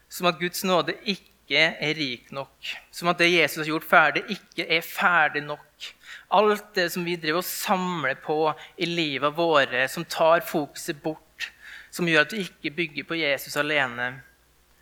Som 0.08 0.30
at 0.30 0.38
Guds 0.40 0.64
nåde 0.66 0.96
ikke 1.06 1.68
er 1.78 1.94
rik 1.96 2.32
nok. 2.34 2.72
Som 2.90 3.10
at 3.12 3.20
det 3.20 3.30
Jesus 3.30 3.62
har 3.62 3.70
gjort 3.70 3.88
ferdig, 3.88 4.24
ikke 4.34 4.66
er 4.66 4.84
ferdig 4.84 5.44
nok. 5.46 5.90
Alt 6.34 6.74
det 6.76 6.90
som 6.92 7.06
vi 7.06 7.16
driver 7.16 7.40
og 7.40 7.48
samler 7.48 8.18
på 8.20 8.40
i 8.76 8.88
livet 8.88 9.36
våre, 9.36 9.86
som 9.88 10.04
tar 10.04 10.44
fokuset 10.44 10.98
bort, 11.02 11.50
som 11.90 12.08
gjør 12.08 12.26
at 12.26 12.34
vi 12.34 12.44
ikke 12.44 12.74
bygger 12.76 13.08
på 13.08 13.20
Jesus 13.20 13.56
alene, 13.56 14.10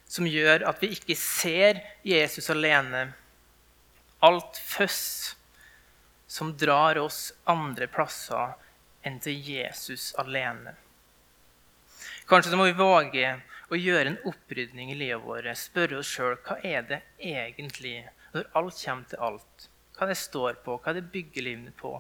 som 0.09 0.27
gjør 0.27 0.65
at 0.71 0.83
vi 0.83 0.91
ikke 0.95 1.17
ser 1.19 1.83
Jesus 2.07 2.51
alene. 2.51 3.09
Alt 4.27 4.59
føss 4.59 5.37
som 6.27 6.55
drar 6.59 6.99
oss 6.99 7.31
andre 7.47 7.87
plasser 7.91 8.57
enn 9.07 9.21
til 9.23 9.39
Jesus 9.39 10.13
alene. 10.19 10.75
Kanskje 12.27 12.51
så 12.51 12.59
må 12.59 12.65
vi 12.67 12.75
våge 12.75 13.29
å 13.71 13.79
gjøre 13.79 14.11
en 14.11 14.19
opprydning 14.27 14.91
i 14.91 14.99
livet 14.99 15.23
vårt, 15.23 15.47
spørre 15.59 16.01
oss 16.01 16.11
sjøl 16.11 16.35
hva 16.47 16.57
er 16.67 16.83
det 16.89 16.99
egentlig, 17.23 18.01
når 18.35 18.49
alt 18.59 18.81
kommer 18.81 19.07
til 19.13 19.23
alt, 19.29 19.69
hva 19.95 20.09
det 20.11 20.19
står 20.19 20.59
på, 20.65 20.75
hva 20.83 20.95
det 20.97 21.05
bygger 21.13 21.47
livet 21.47 21.77
på. 21.79 21.93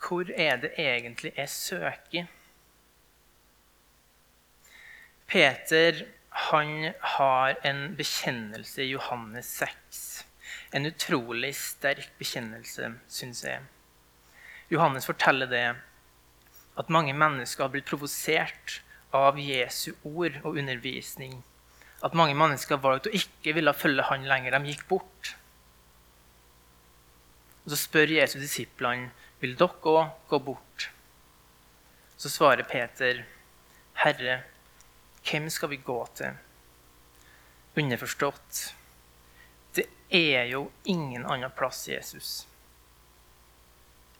Hvor 0.00 0.30
er 0.36 0.60
det 0.60 0.74
egentlig 0.76 1.32
jeg 1.36 1.54
søker? 1.54 2.28
Peter 5.30 6.04
han 6.50 6.92
har 7.16 7.56
en 7.64 7.84
bekjennelse 7.96 8.84
i 8.84 8.92
Johannes 8.92 9.56
6. 9.64 10.06
En 10.76 10.92
utrolig 10.92 11.54
sterk 11.56 12.12
bekjennelse, 12.18 12.96
syns 13.08 13.44
jeg. 13.48 13.64
Johannes 14.70 15.06
forteller 15.06 15.50
det 15.50 15.66
at 16.78 16.92
mange 16.92 17.12
mennesker 17.16 17.66
har 17.66 17.72
blitt 17.74 17.88
provosert 17.90 18.80
av 19.14 19.38
Jesu 19.42 19.92
ord 20.06 20.36
og 20.44 20.56
undervisning 20.60 21.40
at 22.00 22.16
mange 22.16 22.36
mennesker 22.38 22.80
valgte 22.80 23.10
å 23.10 23.16
ikke 23.18 23.54
ville 23.56 23.74
følge 23.76 24.06
han 24.08 24.24
lenger. 24.28 24.56
De 24.56 24.72
gikk 24.72 24.86
bort. 24.88 25.34
Og 27.64 27.74
Så 27.74 27.80
spør 27.82 28.14
Jesus 28.14 28.40
disiplene 28.40 29.10
vil 29.40 29.56
dere 29.60 29.92
òg 29.92 30.14
gå 30.30 30.40
bort. 30.44 30.88
Så 32.16 32.28
svarer 32.28 32.64
Peter, 32.68 33.24
'Herre, 33.94 34.44
hvem 35.24 35.50
skal 35.50 35.68
vi 35.68 35.76
gå 35.76 36.06
til?' 36.14 36.36
Underforstått, 37.76 38.74
det 39.74 39.86
er 40.10 40.44
jo 40.44 40.70
ingen 40.84 41.24
annen 41.24 41.50
plass, 41.50 41.88
Jesus, 41.88 42.46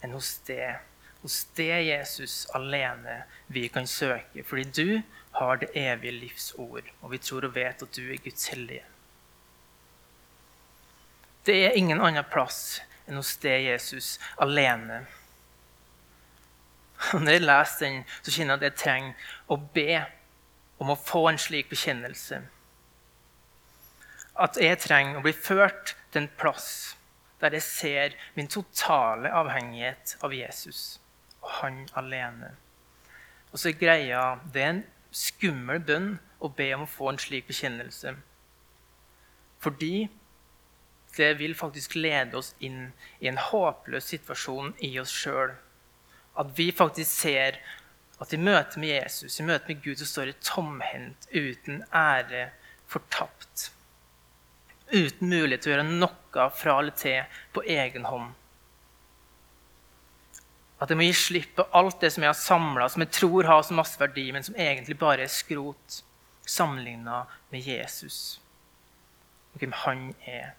enn 0.02 0.14
hos 0.16 0.38
det. 0.49 0.78
Hos 1.21 1.45
det 1.57 1.83
Jesus 1.85 2.47
alene 2.57 3.23
vi 3.52 3.66
kan 3.69 3.87
søke, 3.87 4.45
fordi 4.45 4.64
du 4.64 5.02
har 5.37 5.61
det 5.61 5.69
evige 5.76 6.16
livs 6.16 6.54
ord, 6.57 6.87
og 7.02 7.12
vi 7.12 7.19
tror 7.21 7.45
og 7.45 7.54
vet 7.54 7.83
at 7.85 7.97
du 7.97 8.07
er 8.09 8.23
Guds 8.25 8.47
hellige. 8.49 8.85
Det 11.47 11.57
er 11.66 11.76
ingen 11.76 12.00
annen 12.00 12.25
plass 12.33 12.80
enn 13.07 13.19
hos 13.21 13.35
det 13.42 13.57
Jesus 13.66 14.14
alene. 14.40 15.02
Når 17.12 17.33
jeg 17.33 17.45
leser 17.45 17.85
den, 17.87 18.00
så 18.23 18.35
kjenner 18.35 18.57
jeg 18.57 18.61
at 18.61 18.66
jeg 18.69 18.80
trenger 18.85 19.28
å 19.49 19.61
be 19.76 20.00
om 20.80 20.92
å 20.92 20.99
få 20.99 21.26
en 21.30 21.40
slik 21.40 21.69
bekjennelse. 21.73 22.40
At 24.40 24.57
jeg 24.61 24.80
trenger 24.80 25.21
å 25.21 25.25
bli 25.25 25.37
ført 25.37 25.95
til 26.12 26.25
en 26.25 26.33
plass 26.40 26.97
der 27.40 27.56
jeg 27.56 27.62
ser 27.62 28.16
min 28.37 28.49
totale 28.49 29.32
avhengighet 29.32 30.16
av 30.23 30.35
Jesus 30.35 31.00
og 31.40 31.50
han 31.61 31.85
alene. 31.97 32.54
Og 33.50 33.59
så 33.59 33.70
er 33.70 33.80
greia 33.80 34.25
Det 34.54 34.62
er 34.62 34.75
en 34.75 34.82
skummel 35.11 35.80
bønn 35.82 36.11
å 36.40 36.50
be 36.56 36.70
om 36.76 36.85
å 36.85 36.90
få 36.90 37.11
en 37.11 37.20
slik 37.20 37.49
bekjennelse. 37.49 38.14
Fordi 39.61 40.09
det 41.16 41.32
vil 41.40 41.56
faktisk 41.59 41.97
lede 41.99 42.38
oss 42.38 42.54
inn 42.61 42.92
i 43.18 43.28
en 43.28 43.40
håpløs 43.50 44.12
situasjon 44.12 44.73
i 44.87 44.92
oss 45.02 45.12
sjøl. 45.12 45.56
At 46.38 46.54
vi 46.56 46.70
faktisk 46.73 47.11
ser 47.11 47.59
at 48.20 48.32
i 48.37 48.38
møte 48.38 48.80
med 48.80 48.92
Jesus, 48.92 49.40
i 49.40 49.44
møte 49.49 49.73
med 49.73 49.82
Gud, 49.82 49.97
så 49.99 50.06
står 50.06 50.30
det 50.30 50.40
tomhendt, 50.44 51.26
uten 51.32 51.82
ære, 51.92 52.50
fortapt. 52.87 53.70
Uten 54.90 55.30
mulighet 55.30 55.64
til 55.64 55.73
å 55.73 55.75
gjøre 55.76 55.88
noe 55.88 56.50
fra 56.56 56.76
eller 56.80 56.97
til 56.99 57.40
på 57.54 57.62
egen 57.62 58.06
hånd. 58.11 58.35
At 60.80 60.90
jeg 60.90 60.97
må 60.97 61.04
gi 61.04 61.16
slipp 61.16 61.56
på 61.59 61.66
alt 61.76 62.00
det 62.00 62.11
som 62.14 62.25
jeg 62.25 62.32
har 62.32 62.38
samla, 62.40 62.88
som 62.88 63.04
jeg 63.04 63.12
tror 63.12 63.49
har 63.50 63.62
så 63.66 63.76
masse 63.76 64.00
verdi, 64.00 64.30
men 64.32 64.47
som 64.47 64.56
egentlig 64.56 64.97
bare 64.99 65.26
er 65.26 65.32
skrot 65.32 66.00
sammenligna 66.49 67.26
med 67.52 67.66
Jesus 67.66 68.40
og 69.52 69.59
hvem 69.59 69.73
han 69.73 70.14
er. 70.26 70.52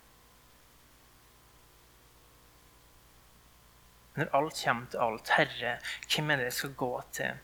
Når 4.16 4.32
alt 4.36 4.64
kommer 4.64 4.88
til 4.92 5.00
alt, 5.00 5.30
Herre, 5.38 5.78
hvem 6.12 6.32
er 6.32 6.36
det 6.36 6.50
jeg 6.50 6.54
skal 6.54 6.74
gå 6.76 6.92
til? 7.16 7.38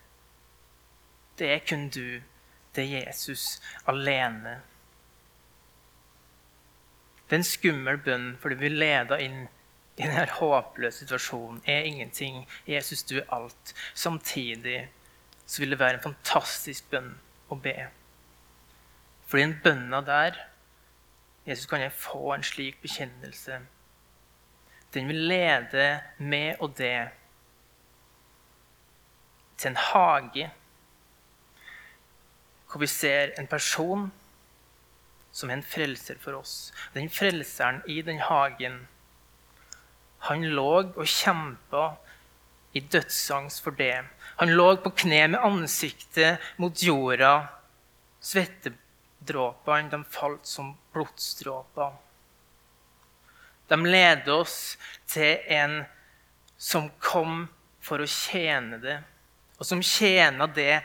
Det 1.40 1.52
er 1.54 1.62
kun 1.70 1.90
du. 1.90 2.22
Det 2.76 2.84
er 2.84 3.08
Jesus 3.08 3.62
alene. 3.88 4.60
Det 7.28 7.36
er 7.36 7.42
en 7.42 7.44
skummel 7.44 7.98
bønn, 8.00 8.28
for 8.40 8.50
du 8.50 8.60
vil 8.62 8.78
lede 8.80 9.20
inn 9.24 9.48
i 9.98 10.06
denne 10.06 10.28
håpløse 10.38 11.02
situasjonen 11.02 11.62
er 11.68 11.88
ingenting. 11.90 12.46
Jesus, 12.68 13.04
du 13.04 13.18
er 13.18 13.34
alt. 13.34 13.74
Samtidig 13.94 14.88
så 15.46 15.62
vil 15.62 15.74
det 15.74 15.80
være 15.80 15.98
en 15.98 16.06
fantastisk 16.12 16.90
bønn 16.92 17.16
å 17.50 17.58
be. 17.60 17.76
For 19.28 19.42
den 19.42 19.58
bønna 19.64 20.02
der 20.06 20.38
Jesus, 21.48 21.66
kan 21.66 21.82
jeg 21.82 21.96
få 21.96 22.34
en 22.34 22.44
slik 22.44 22.82
bekjennelse. 22.82 23.62
Den 24.94 25.08
vil 25.08 25.28
lede 25.30 26.00
med 26.18 26.56
og 26.60 26.74
det 26.78 27.10
til 29.58 29.72
en 29.72 29.80
hage 29.80 30.50
hvor 32.68 32.84
vi 32.84 32.88
ser 32.92 33.32
en 33.40 33.48
person 33.48 34.12
som 35.38 35.52
er 35.52 35.60
en 35.60 35.66
frelser 35.66 36.18
for 36.22 36.40
oss. 36.40 36.72
Den 36.96 37.12
frelseren 37.14 37.84
i 37.86 38.02
den 38.02 38.24
hagen 38.26 38.88
han 40.26 40.44
lå 40.50 40.72
og 40.98 41.06
kjempa 41.06 41.92
i 42.74 42.82
dødsangst 42.82 43.62
for 43.64 43.78
det. 43.78 44.02
Han 44.42 44.54
lå 44.58 44.72
på 44.82 44.92
kne 45.04 45.22
med 45.34 45.46
ansiktet 45.46 46.44
mot 46.58 46.82
jorda. 46.84 47.48
Svettedråpene 48.20 49.94
de 49.94 50.02
falt 50.10 50.50
som 50.50 50.74
blodsdråper. 50.96 51.94
De 53.68 53.78
leder 53.86 54.34
oss 54.34 54.78
til 55.12 55.38
en 55.54 55.84
som 56.58 56.90
kom 57.04 57.46
for 57.84 58.02
å 58.02 58.10
tjene 58.10 58.80
det, 58.82 58.98
og 59.60 59.68
som 59.68 59.84
tjener 59.86 60.50
det 60.56 60.80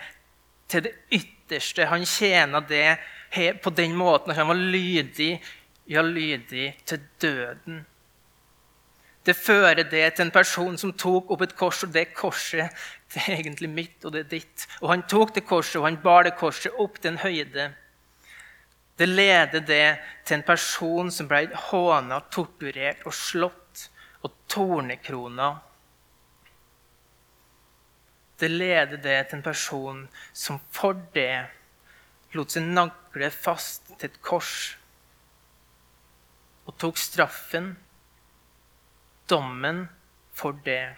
til 0.71 0.85
det 0.87 0.93
ytterste. 1.15 1.87
Han 1.89 2.05
tjener 2.07 2.65
det 2.69 2.99
på 3.33 3.71
den 3.71 3.97
måten 3.97 4.33
at 4.33 4.37
han 4.37 4.49
var 4.49 4.61
lydig, 4.61 5.43
ja, 5.89 6.03
lydig 6.03 6.77
til 6.85 7.01
døden. 7.23 7.87
Det 9.23 9.37
fører 9.39 9.85
det 9.87 10.15
til 10.17 10.27
en 10.27 10.35
person 10.35 10.79
som 10.79 10.93
tok 10.99 11.31
opp 11.31 11.45
et 11.47 11.55
kors, 11.57 11.85
og 11.87 11.93
det 11.95 12.09
korset 12.15 12.75
det 13.13 13.23
er 13.23 13.37
egentlig 13.37 13.71
mitt, 13.71 14.05
og 14.05 14.13
det 14.15 14.25
er 14.25 14.31
ditt. 14.33 14.67
Og 14.81 14.91
han 14.91 15.05
tok 15.07 15.35
det 15.37 15.45
korset, 15.47 15.79
og 15.79 15.87
han 15.87 16.01
bar 16.03 16.27
det 16.27 16.35
korset 16.41 16.75
opp 16.81 16.99
til 16.99 17.13
en 17.13 17.23
høyde. 17.23 17.69
Det 18.99 19.09
leder 19.09 19.63
det 19.67 19.87
til 20.25 20.39
en 20.39 20.47
person 20.47 21.11
som 21.11 21.29
ble 21.31 21.47
håna, 21.71 22.21
torturert 22.35 23.05
og 23.07 23.15
slått 23.15 23.87
og 24.23 24.35
tornekrona. 24.51 25.53
Det 28.39 28.51
leder 28.51 28.99
det 28.99 29.19
til 29.29 29.39
en 29.39 29.45
person 29.47 30.03
som 30.33 30.59
for 30.75 30.99
det 31.15 31.45
lot 32.35 32.51
seg 32.51 32.67
nagle 33.13 33.31
fast 33.31 33.93
til 33.99 34.09
et 34.09 34.21
kors 34.23 34.77
og 36.67 36.77
tok 36.79 36.97
straffen 36.97 37.77
dommen 39.29 39.89
for 40.33 40.53
det. 40.65 40.95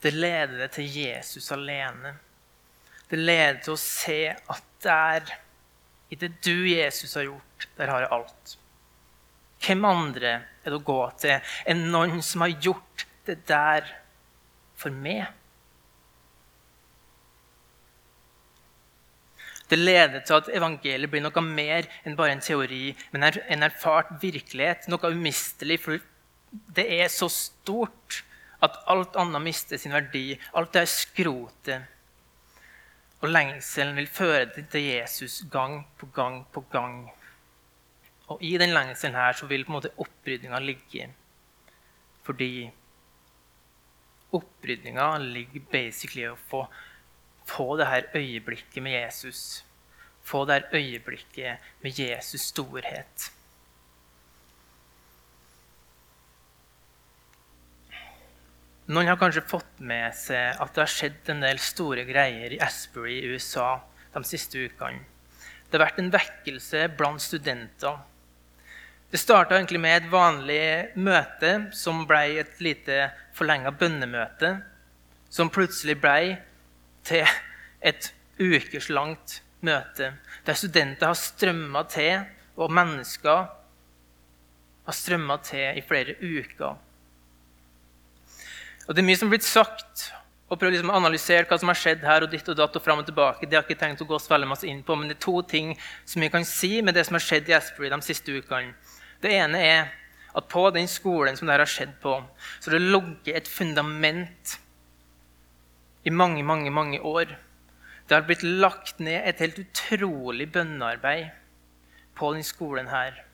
Det 0.00 0.12
leder 0.14 0.68
til 0.68 0.84
Jesus 0.84 1.50
alene. 1.52 2.18
Det 3.08 3.18
leder 3.18 3.60
til 3.62 3.72
å 3.72 3.80
se 3.80 4.20
at 4.30 4.64
der, 4.82 5.24
i 6.10 6.16
det 6.16 6.42
du, 6.44 6.68
Jesus, 6.68 7.14
har 7.14 7.24
gjort, 7.26 7.68
der 7.76 7.88
har 7.88 8.04
jeg 8.04 8.12
alt. 8.12 8.58
Hvem 9.64 9.84
andre 9.84 10.32
er 10.62 10.70
det 10.70 10.78
å 10.78 10.86
gå 10.86 11.02
til 11.18 11.54
enn 11.66 11.88
noen 11.90 12.22
som 12.22 12.44
har 12.44 12.54
gjort 12.62 13.07
det 13.28 13.42
der 13.48 13.86
for 14.78 14.94
meg? 14.94 15.28
Det 19.68 19.76
leder 19.76 20.22
til 20.24 20.38
at 20.38 20.48
evangeliet 20.56 21.10
blir 21.12 21.20
noe 21.20 21.42
mer 21.44 21.88
enn 22.08 22.16
bare 22.16 22.32
en 22.32 22.44
teori, 22.44 22.94
men 23.12 23.26
en 23.28 23.66
erfart 23.66 24.14
virkelighet, 24.22 24.88
noe 24.88 25.12
umistelig. 25.12 25.76
For 25.84 26.00
det 26.76 26.86
er 27.02 27.12
så 27.12 27.28
stort 27.32 28.22
at 28.64 28.78
alt 28.88 29.18
annet 29.20 29.44
mister 29.44 29.80
sin 29.80 29.92
verdi. 29.92 30.38
Alt 30.56 30.72
det 30.72 30.86
er 30.86 30.92
skrotet. 30.92 31.94
Og 33.20 33.28
lengselen 33.28 33.96
vil 33.98 34.08
føre 34.08 34.46
til 34.56 34.84
Jesus 34.86 35.42
gang 35.52 35.82
på 35.98 36.08
gang 36.16 36.44
på 36.54 36.62
gang. 36.72 37.10
Og 38.28 38.42
i 38.44 38.56
den 38.60 38.72
lengselen 38.72 39.18
her 39.18 39.36
så 39.36 39.48
vil 39.50 39.66
på 39.66 39.72
en 39.72 39.78
måte 39.80 39.92
opprydninga 40.00 40.60
ligge. 40.64 41.10
Fordi 42.24 42.70
opprydninga 44.36 45.08
ligger 45.22 45.64
basically 45.72 46.26
i 46.26 46.30
å 46.32 46.36
få, 46.50 46.66
få 47.48 47.70
det 47.80 47.88
her 47.88 48.08
øyeblikket 48.18 48.82
med 48.84 48.96
Jesus. 48.98 49.42
Få 50.28 50.44
det 50.44 50.58
her 50.58 50.78
øyeblikket 50.80 51.68
med 51.84 52.00
Jesus' 52.00 52.50
storhet. 52.50 53.30
Noen 58.88 59.10
har 59.10 59.18
kanskje 59.20 59.44
fått 59.44 59.80
med 59.84 60.14
seg 60.16 60.56
at 60.56 60.72
det 60.72 60.80
har 60.80 60.92
skjedd 60.92 61.26
en 61.28 61.42
del 61.44 61.58
store 61.60 62.06
greier 62.08 62.54
i 62.56 62.60
Asbury 62.64 63.18
i 63.20 63.34
USA 63.34 63.82
de 64.14 64.22
siste 64.24 64.62
ukene. 64.64 65.04
Det 65.68 65.76
har 65.76 65.84
vært 65.84 65.98
en 66.00 66.14
vekkelse 66.14 66.86
blant 66.96 67.20
studenter. 67.20 67.98
Det 69.10 69.18
starta 69.18 69.56
egentlig 69.56 69.80
med 69.80 69.96
et 69.96 70.08
vanlig 70.12 70.62
møte 71.00 71.52
som 71.72 72.02
ble 72.08 72.42
et 72.42 72.58
lite 72.60 73.06
forlenga 73.36 73.72
bønnemøte. 73.72 74.58
Som 75.32 75.48
plutselig 75.52 75.96
ble 76.00 76.36
til 77.08 77.24
et 77.80 78.10
ukeslangt 78.38 79.40
møte 79.64 80.12
der 80.46 80.56
studenter 80.56 81.10
har 81.10 81.16
strømma 81.18 81.82
til, 81.90 82.22
og 82.56 82.72
mennesker 82.72 83.48
har 84.88 84.96
strømma 84.96 85.38
til 85.44 85.80
i 85.80 85.82
flere 85.84 86.14
uker. 86.20 86.76
Og 88.88 88.94
Det 88.94 89.02
er 89.02 89.08
mye 89.08 89.16
som 89.16 89.28
har 89.28 89.36
blitt 89.36 89.44
sagt, 89.44 90.06
og 90.48 90.56
prøvd 90.56 90.78
liksom 90.78 90.92
å 90.92 90.96
analysere 90.96 91.44
hva 91.44 91.58
som 91.60 91.68
har 91.68 91.76
skjedd 91.76 92.04
her 92.08 92.24
og 92.24 92.32
ditt 92.32 92.48
og 92.48 92.56
datt 92.56 92.76
og 92.76 92.84
frem 92.84 93.02
og 93.02 93.08
tilbake. 93.08 93.44
Det 93.44 93.56
har 93.56 93.66
jeg 93.66 93.74
ikke 93.74 93.82
tenkt 93.82 94.04
å 94.04 94.08
gå 94.08 94.20
så 94.20 94.32
veldig 94.32 94.48
masse 94.48 94.68
inn 94.68 94.80
på, 94.84 94.96
men 94.96 95.10
det 95.10 95.18
er 95.18 95.24
to 95.26 95.42
ting 95.44 95.74
som 96.08 96.24
vi 96.24 96.30
kan 96.32 96.46
si 96.48 96.78
med 96.80 96.96
det 96.96 97.04
som 97.04 97.18
har 97.18 97.24
skjedd 97.24 97.50
i 97.50 97.56
Asbury 97.58 97.92
de 97.92 98.00
siste 98.06 98.32
ukene. 98.32 98.72
Det 99.22 99.32
ene 99.34 99.60
er 99.64 99.92
at 100.38 100.48
på 100.52 100.68
den 100.74 100.88
skolen 100.90 101.36
som 101.36 101.48
dette 101.48 101.64
har 101.64 101.70
skjedd 101.70 101.94
på, 102.02 102.14
så 102.60 102.70
har 102.70 102.78
det 102.78 102.90
ligget 102.92 103.36
et 103.40 103.50
fundament 103.50 104.58
i 106.06 106.10
mange, 106.14 106.44
mange, 106.46 106.70
mange 106.70 107.00
år. 107.00 107.36
Det 108.08 108.14
har 108.14 108.26
blitt 108.28 108.44
lagt 108.46 109.00
ned 109.02 109.22
et 109.24 109.40
helt 109.42 109.58
utrolig 109.64 110.50
bønnearbeid 110.52 111.32
på 112.18 112.34
den 112.34 112.46
skolen 112.46 112.88
her 112.92 113.24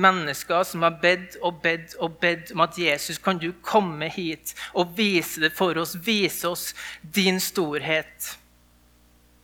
mennesker 0.00 0.64
som 0.64 0.84
har 0.86 0.98
bedt 1.02 1.36
og 1.42 1.60
bedt 1.64 1.96
og 1.98 2.18
bedt 2.22 2.52
om 2.54 2.62
at 2.64 2.78
Jesus, 2.78 3.18
kan 3.18 3.38
du 3.38 3.50
komme 3.62 4.08
hit 4.12 4.54
og 4.74 4.94
vise 4.98 5.42
det 5.42 5.52
for 5.56 5.78
oss, 5.80 5.96
vise 6.06 6.48
oss 6.48 6.70
din 7.02 7.40
storhet. 7.42 8.36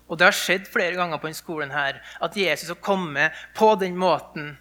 Og 0.06 0.18
det 0.18 0.28
har 0.28 0.38
skjedd 0.38 0.68
flere 0.70 0.94
ganger 0.94 1.18
på 1.18 1.28
denne 1.28 1.38
skolen 1.38 1.74
her, 1.74 1.98
at 2.22 2.36
Jesus 2.38 2.70
har 2.70 2.78
kommet 2.78 3.34
på 3.56 3.74
den 3.80 3.98
måten 3.98 4.54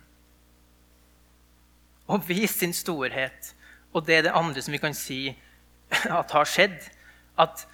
og 2.07 2.27
vist 2.29 2.59
sin 2.59 2.73
storhet. 2.73 3.55
Og 3.93 4.05
det 4.07 4.15
er 4.15 4.27
det 4.27 4.35
andre 4.35 4.61
som 4.61 4.75
vi 4.75 4.81
kan 4.81 4.93
si 4.93 5.19
at 6.19 6.31
har 6.31 6.49
skjedd. 6.49 6.77
At 7.37 7.67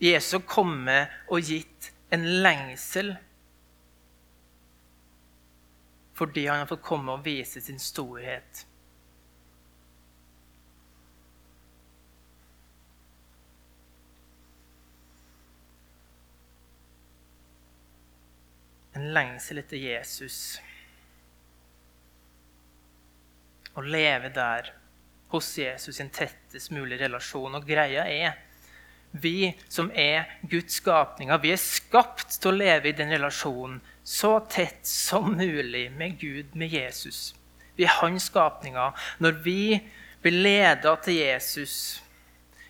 Jesus 0.00 0.32
har 0.32 0.46
kommet 0.48 1.12
og 1.28 1.44
gitt 1.44 1.92
en 2.12 2.24
lengsel 2.44 3.14
fordi 6.20 6.42
han 6.50 6.58
har 6.60 6.68
fått 6.68 6.82
komme 6.84 7.14
og 7.16 7.22
vise 7.24 7.62
sin 7.64 7.78
storhet. 7.80 8.66
En 18.92 19.06
lengsel 19.16 19.62
etter 19.62 19.80
Jesus. 19.80 20.58
Å 23.74 23.84
leve 23.84 24.32
der 24.34 24.72
hos 25.30 25.50
Jesus 25.58 26.00
i 26.00 26.04
en 26.04 26.14
tettest 26.14 26.72
mulig 26.74 26.98
relasjon. 27.00 27.54
Og 27.54 27.66
greia 27.66 28.06
er 28.10 28.38
vi 29.10 29.52
som 29.68 29.90
er 29.90 30.28
Guds 30.46 30.76
skapninger, 30.78 31.38
vi 31.42 31.50
er 31.54 31.62
skapt 31.62 32.36
til 32.38 32.52
å 32.52 32.58
leve 32.60 32.90
i 32.90 32.96
den 32.96 33.10
relasjonen 33.10 33.80
så 34.06 34.36
tett 34.50 34.86
som 34.86 35.32
mulig 35.36 35.88
med 35.94 36.18
Gud, 36.20 36.54
med 36.54 36.70
Jesus. 36.70 37.34
Vi 37.76 37.86
er 37.86 37.98
hans 38.00 38.28
skapninger. 38.30 38.94
Når 39.18 39.42
vi 39.44 39.80
blir 40.22 40.42
leda 40.44 40.94
til 41.02 41.18
Jesus 41.20 41.74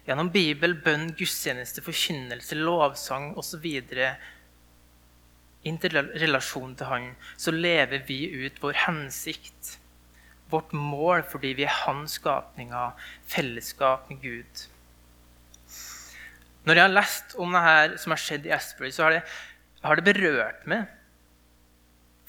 gjennom 0.06 0.30
Bibel, 0.32 0.76
bønn, 0.84 1.10
gudstjeneste, 1.18 1.82
forkynnelse, 1.84 2.56
lovsang 2.58 3.32
osv. 3.40 3.66
Inntil 5.68 5.98
relasjon 6.22 6.76
til 6.78 6.88
Han, 6.88 7.10
så 7.36 7.52
lever 7.52 8.06
vi 8.08 8.22
ut 8.46 8.62
vår 8.62 8.84
hensikt, 8.86 9.76
vårt 10.52 10.72
mål, 10.72 11.24
fordi 11.30 11.54
vi 11.58 11.66
er 11.66 11.76
hans 11.84 12.18
skapninger, 12.20 12.96
fellesskap 13.30 14.10
med 14.10 14.22
Gud. 14.22 14.66
Når 16.64 16.76
jeg 16.76 16.84
har 16.84 16.92
lest 16.92 17.36
om 17.40 17.54
det 17.56 17.62
her 17.64 17.96
som 18.00 18.12
har 18.14 18.20
skjedd 18.20 18.46
i 18.46 18.52
Asbury, 18.54 18.90
så 18.92 19.06
har 19.06 19.16
det, 19.16 19.22
har 19.82 19.96
det 19.96 20.04
berørt 20.04 20.66
meg. 20.68 20.90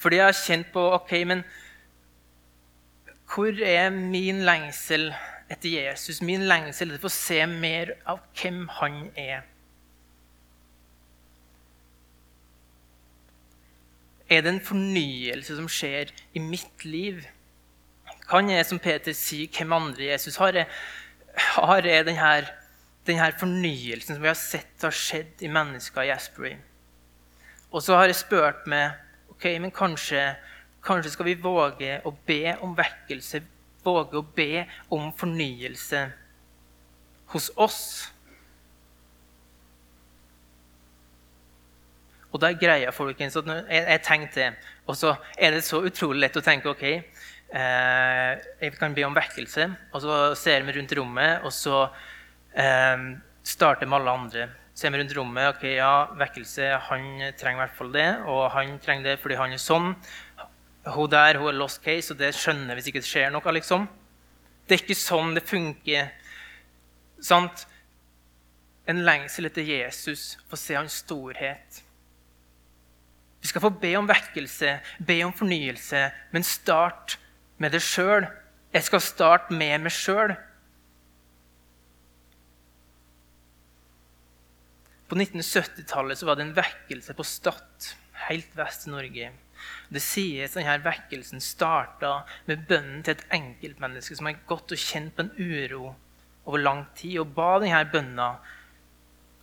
Fordi 0.00 0.18
jeg 0.18 0.30
har 0.30 0.38
kjent 0.38 0.72
på 0.74 0.86
ok, 0.96 1.12
men 1.28 1.44
hvor 3.32 3.62
er 3.64 3.92
min 3.94 4.42
lengsel 4.44 5.12
etter 5.52 5.68
Jesus? 5.68 6.22
Min 6.24 6.46
lengsel 6.48 6.94
etter 6.94 7.08
å 7.08 7.12
se 7.12 7.38
mer 7.48 7.94
av 8.08 8.24
hvem 8.36 8.64
han 8.80 9.04
er. 9.20 9.44
Er 14.32 14.40
det 14.40 14.52
en 14.54 14.64
fornyelse 14.64 15.58
som 15.58 15.68
skjer 15.68 16.12
i 16.32 16.40
mitt 16.40 16.84
liv? 16.88 17.20
Kan 18.32 18.48
er, 18.48 18.62
som 18.64 18.78
Peter, 18.80 19.12
sier, 19.12 19.50
hvem 19.52 19.74
andre 19.76 20.06
Jesus 20.06 20.38
har? 20.40 20.56
Har 21.36 21.84
jeg 21.84 22.06
denne, 22.06 22.30
denne 23.04 23.26
fornyelsen 23.36 24.14
som 24.14 24.22
vi 24.22 24.30
har 24.30 24.38
sett 24.40 24.86
har 24.86 24.94
skjedd 24.96 25.44
i 25.44 25.50
mennesker 25.52 26.06
i 26.06 26.12
Asbury? 26.14 26.54
Og 27.68 27.84
så 27.84 27.98
har 28.00 28.08
jeg 28.08 28.22
spurt 28.22 28.64
meg 28.72 28.96
Ok, 29.34 29.44
men 29.60 29.74
kanskje, 29.74 30.22
kanskje 30.84 31.12
skal 31.12 31.28
vi 31.28 31.34
våge 31.44 31.98
å 32.08 32.14
be 32.24 32.54
om 32.64 32.72
vekkelse, 32.78 33.42
våge 33.84 34.20
å 34.20 34.24
be 34.24 34.64
om 34.88 35.10
fornyelse 35.18 36.02
hos 37.34 37.50
oss. 37.60 37.82
Og 42.32 42.40
da 42.40 42.48
er 42.48 42.60
greia, 42.60 42.96
folkens, 42.96 43.36
at 43.36 43.50
jeg, 43.50 43.82
jeg 43.82 44.02
tenkte, 44.08 44.52
Og 44.86 44.96
så 44.96 45.16
er 45.36 45.52
det 45.52 45.64
så 45.64 45.82
utrolig 45.84 46.24
lett 46.24 46.40
å 46.40 46.44
tenke 46.44 46.72
ok, 46.72 46.86
eh, 47.52 48.40
jeg 48.62 48.74
kan 48.80 48.96
be 48.96 49.04
om 49.06 49.14
vekkelse, 49.16 49.68
og 49.92 50.02
så 50.04 50.22
ser 50.38 50.64
vi 50.66 50.78
rundt 50.78 50.96
rommet, 50.98 51.44
og 51.46 51.52
så 51.54 51.84
eh, 52.56 53.06
starter 53.42 53.88
med 53.88 54.00
alle 54.00 54.18
andre 54.18 54.48
ser 54.74 54.92
vi 54.92 55.00
rundt 55.00 55.14
rommet 55.16 55.50
ok, 55.52 55.64
ja, 55.76 55.92
vekkelse, 56.18 56.68
han 56.88 57.08
trenger 57.38 57.58
i 57.58 57.62
hvert 57.66 57.76
fall 57.76 57.92
det. 57.94 58.08
Og 58.28 58.46
han 58.54 58.78
trenger 58.82 59.10
det 59.10 59.18
fordi 59.22 59.38
han 59.40 59.54
er 59.54 59.62
sånn. 59.62 59.92
Hun 60.96 61.12
der 61.12 61.38
hun 61.38 61.52
er 61.52 61.58
lost 61.58 61.82
case, 61.84 62.12
og 62.12 62.20
det 62.20 62.32
skjønner 62.36 62.78
hvis 62.78 62.88
ikke 62.90 63.02
det 63.02 63.10
skjer 63.10 63.30
noe. 63.34 63.54
liksom. 63.58 63.86
Det 64.66 64.76
er 64.76 64.84
ikke 64.84 64.98
sånn 64.98 65.36
det 65.36 65.44
funker. 65.46 66.10
Sant? 67.22 67.66
En 68.88 69.04
lengsel 69.06 69.46
etter 69.46 69.66
Jesus, 69.66 70.36
få 70.50 70.58
se 70.58 70.74
hans 70.78 71.02
storhet. 71.04 71.82
Vi 73.42 73.50
skal 73.50 73.62
få 73.62 73.72
be 73.82 73.92
om 73.98 74.08
vekkelse, 74.08 74.76
be 75.02 75.20
om 75.26 75.34
fornyelse, 75.34 76.02
men 76.32 76.46
start 76.46 77.18
med 77.62 77.74
det 77.74 77.82
sjøl. 77.84 78.26
Jeg 78.72 78.88
skal 78.88 79.04
starte 79.04 79.54
med 79.54 79.84
meg 79.84 79.94
sjøl. 79.94 80.34
På 85.06 85.18
1970-tallet 85.18 86.22
var 86.24 86.38
det 86.38 86.46
en 86.46 86.56
vekkelse 86.56 87.14
på 87.14 87.26
Stad, 87.28 87.90
helt 88.26 88.54
vest 88.56 88.86
i 88.88 88.92
Norge. 88.94 89.26
Det 89.92 90.00
sies 90.02 90.56
denne 90.56 90.78
vekkelsen 90.82 91.42
starta 91.44 92.22
med 92.48 92.64
bønnen 92.70 93.04
til 93.04 93.14
et 93.14 93.26
enkeltmenneske 93.36 94.16
som 94.18 94.30
har 94.30 94.40
gått 94.48 94.72
og 94.72 94.80
kjent 94.80 95.12
på 95.14 95.26
en 95.26 95.34
uro 95.36 95.92
over 96.48 96.64
lang 96.64 96.86
tid. 96.96 97.20
Og 97.20 97.36
ba 97.36 97.58
denne 97.62 97.84
bønna 97.92 98.30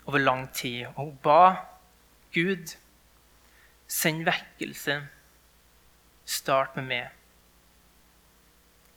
over 0.10 0.26
lang 0.26 0.48
tid. 0.58 0.90
Og 0.96 1.00
hun 1.04 1.16
ba 1.24 1.44
Gud, 2.34 2.76
send 3.88 4.26
vekkelse. 4.28 5.00
Start 6.26 6.76
med 6.82 6.90
meg. 6.90 7.19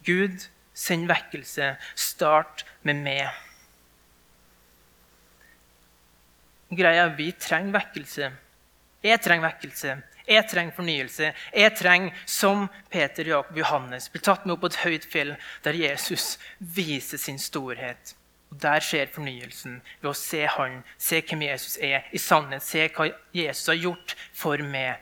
Gud, 0.05 0.49
send 0.75 1.09
vekkelse. 1.11 1.75
Start 1.95 2.65
med 2.83 3.03
meg. 3.05 3.29
Greia 6.73 7.11
vi 7.17 7.33
trenger 7.37 7.77
vekkelse. 7.77 8.31
Jeg 9.05 9.21
trenger 9.21 9.51
vekkelse. 9.51 9.99
Jeg 10.29 10.47
trenger 10.49 10.75
fornyelse. 10.77 11.33
Jeg 11.55 11.75
trenger, 11.77 12.15
som 12.27 12.69
Peter, 12.91 13.27
Jakob 13.29 13.59
Johannes, 13.59 14.09
bli 14.09 14.23
tatt 14.23 14.47
med 14.47 14.55
opp 14.55 14.65
på 14.65 14.71
et 14.71 14.83
høyt 14.85 15.07
fjell 15.11 15.35
der 15.65 15.77
Jesus 15.77 16.39
viser 16.59 17.19
sin 17.19 17.41
storhet. 17.43 18.15
Og 18.53 18.61
Der 18.63 18.85
skjer 18.85 19.11
fornyelsen 19.13 19.81
ved 20.01 20.11
å 20.11 20.17
se 20.17 20.47
han, 20.47 20.83
se 20.99 21.23
hvem 21.25 21.47
Jesus 21.49 21.79
er 21.81 22.07
i 22.13 22.21
sannhet, 22.21 22.63
se 22.63 22.87
hva 22.93 23.09
Jesus 23.35 23.71
har 23.73 23.81
gjort 23.81 24.17
for 24.37 24.63
meg. 24.63 25.01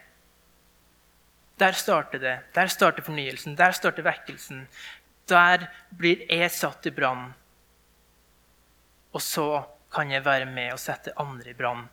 Der 1.61 1.73
starter 1.77 2.19
det. 2.19 2.39
Der 2.55 2.67
starter 2.67 3.05
fornyelsen. 3.05 3.57
Der 3.57 3.73
starter 3.73 4.03
vekkelsen. 4.03 4.67
Der 5.29 5.69
blir 5.93 6.25
jeg 6.29 6.51
satt 6.51 6.87
i 6.89 6.91
brann. 6.91 7.35
Og 9.13 9.23
så 9.23 9.65
kan 9.93 10.11
jeg 10.11 10.25
være 10.25 10.47
med 10.47 10.73
og 10.73 10.81
sette 10.81 11.13
andre 11.21 11.51
i 11.53 11.59
brann. 11.59 11.89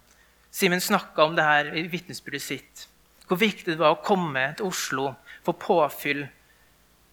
Simen 0.51 0.81
snakka 0.81 1.25
om 1.25 1.35
det 1.35 1.43
her 1.43 1.73
i 1.75 1.87
vitnesbyrdet 1.91 2.41
sitt. 2.41 2.87
Hvor 3.27 3.39
viktig 3.41 3.73
det 3.73 3.81
var 3.81 3.97
å 3.97 4.03
komme 4.05 4.53
til 4.55 4.69
Oslo, 4.69 5.09
få 5.43 5.53
påfyll, 5.59 6.23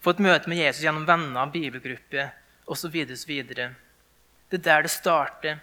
få 0.05 0.15
et 0.15 0.23
møte 0.23 0.51
med 0.51 0.61
Jesus 0.61 0.85
gjennom 0.85 1.09
venner, 1.09 1.51
bibelgruppe 1.51 2.29
osv. 2.71 2.95
Det 2.95 4.61
er 4.61 4.67
der 4.69 4.87
det 4.87 4.93
starter. 4.93 5.59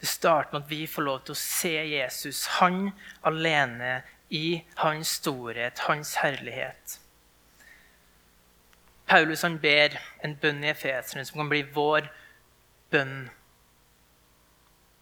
Det 0.00 0.08
starter 0.08 0.52
med 0.52 0.64
at 0.64 0.70
vi 0.70 0.86
får 0.88 1.06
lov 1.06 1.20
til 1.24 1.36
å 1.36 1.40
se 1.42 1.74
Jesus, 1.92 2.46
han 2.60 2.92
alene, 3.26 4.00
i 4.30 4.60
hans 4.78 5.16
storhet, 5.18 5.82
hans 5.88 6.14
herlighet. 6.22 7.00
Paulus 9.10 9.42
han 9.42 9.58
ber 9.58 9.96
en 10.22 10.36
bønn 10.38 10.62
i 10.62 10.70
Efeseren 10.70 11.26
som 11.26 11.40
kan 11.40 11.50
bli 11.50 11.64
vår 11.74 12.06
bønn 12.94 13.26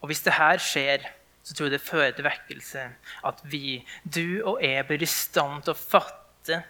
og 0.01 0.11
hvis 0.11 0.23
det 0.27 0.37
her 0.39 0.61
skjer, 0.63 1.07
så 1.43 1.55
tror 1.55 1.69
jeg 1.69 1.75
det 1.75 1.85
fører 1.85 2.15
til 2.15 2.27
vekkelse. 2.27 2.85
At 3.27 3.41
vi, 3.51 3.81
du 4.05 4.41
og 4.45 4.63
jeg, 4.63 4.85
blir 4.87 5.03
i 5.03 5.11
stand 5.11 5.65
til 5.65 5.75
å 5.75 5.81
fatte 5.81 6.63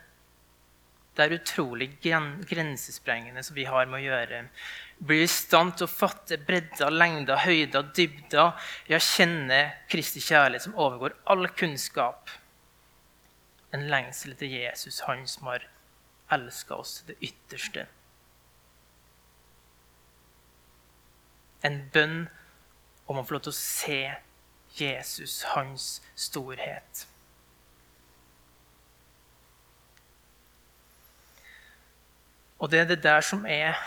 det 1.18 1.24
er 1.26 1.34
utrolig 1.34 1.88
grensesprengende 2.00 3.42
som 3.42 3.56
vi 3.58 3.64
har 3.66 3.88
med 3.90 3.98
å 3.98 4.04
gjøre. 4.04 4.44
Blir 5.02 5.24
i 5.24 5.30
stand 5.30 5.74
til 5.78 5.88
å 5.88 5.90
fatte 5.90 6.38
bredda, 6.46 6.90
lengda, 6.94 7.40
høyda, 7.42 7.82
dybda. 7.94 8.44
Ja, 8.90 9.00
kjenne 9.02 9.58
Kristi 9.90 10.22
kjærlighet 10.22 10.68
som 10.68 10.78
overgår 10.78 11.16
all 11.26 11.50
kunnskap. 11.58 12.30
En 13.74 13.88
lengsel 13.90 14.36
etter 14.36 14.46
Jesus, 14.46 15.02
han 15.08 15.26
som 15.26 15.50
har 15.50 15.66
elska 16.34 16.78
oss 16.78 17.00
til 17.00 17.10
det 17.10 17.18
ytterste. 17.32 17.88
En 21.66 21.82
bønn 21.90 22.18
om 23.10 23.18
å 23.18 23.26
få 23.26 23.36
lov 23.36 23.48
til 23.48 23.56
å 23.56 23.58
se 23.58 24.00
Jesus, 24.78 25.40
hans 25.56 25.96
storhet. 26.14 27.08
Og 32.58 32.70
det 32.70 32.80
er 32.82 32.88
det 32.90 33.02
der 33.04 33.22
som 33.22 33.44
er 33.46 33.78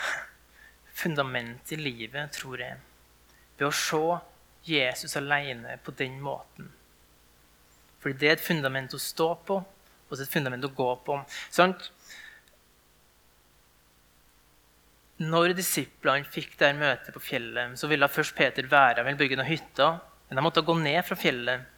fundamentet 0.96 1.74
i 1.76 1.80
livet, 1.80 2.32
tror 2.32 2.60
jeg. 2.62 2.78
Ved 3.58 3.68
å 3.68 3.74
se 3.76 4.04
Jesus 4.64 5.16
alene 5.18 5.76
på 5.84 5.94
den 5.98 6.20
måten. 6.22 6.70
Fordi 8.02 8.18
det 8.18 8.28
er 8.28 8.36
et 8.38 8.44
fundament 8.44 8.94
å 8.94 9.00
stå 9.00 9.28
på, 9.46 9.58
og 9.62 10.14
det 10.16 10.24
er 10.24 10.28
et 10.28 10.36
fundament 10.36 10.64
å 10.66 10.72
gå 10.76 10.88
på. 11.06 11.18
Sånn? 11.54 11.74
Når 15.22 15.54
disiplene 15.54 16.26
fikk 16.26 16.56
det 16.58 16.72
møtet 16.78 17.14
på 17.14 17.22
fjellet, 17.22 17.76
så 17.78 17.90
ville 17.90 18.10
først 18.10 18.34
Peter 18.38 18.66
være 18.66 19.04
med 19.04 19.12
ville 19.12 19.22
bygge 19.22 19.38
noen 19.38 19.50
hytter, 19.52 20.00
men 20.28 20.40
de 20.40 20.44
måtte 20.44 20.64
gå 20.66 20.74
ned 20.80 20.98
fra 21.06 21.18
fjellet. 21.18 21.68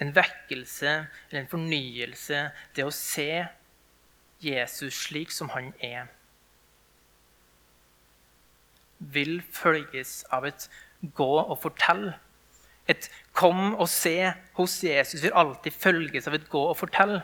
En 0.00 0.14
vekkelse 0.16 0.92
eller 1.28 1.42
en 1.42 1.50
fornyelse, 1.50 2.46
det 2.76 2.86
å 2.86 2.94
se 2.94 3.44
Jesus 4.40 4.96
slik 5.06 5.32
som 5.34 5.50
han 5.52 5.74
er, 5.84 6.08
vil 9.00 9.40
følges 9.52 10.22
av 10.32 10.46
et 10.48 10.68
gå 11.16 11.30
og 11.40 11.56
fortell. 11.62 12.10
Et 12.90 13.08
kom 13.36 13.74
og 13.74 13.88
se 13.88 14.32
hos 14.56 14.78
Jesus 14.84 15.22
vil 15.24 15.36
alltid 15.36 15.76
følges 15.76 16.28
av 16.28 16.36
et 16.36 16.48
gå 16.52 16.62
og 16.70 16.76
fortell. 16.80 17.20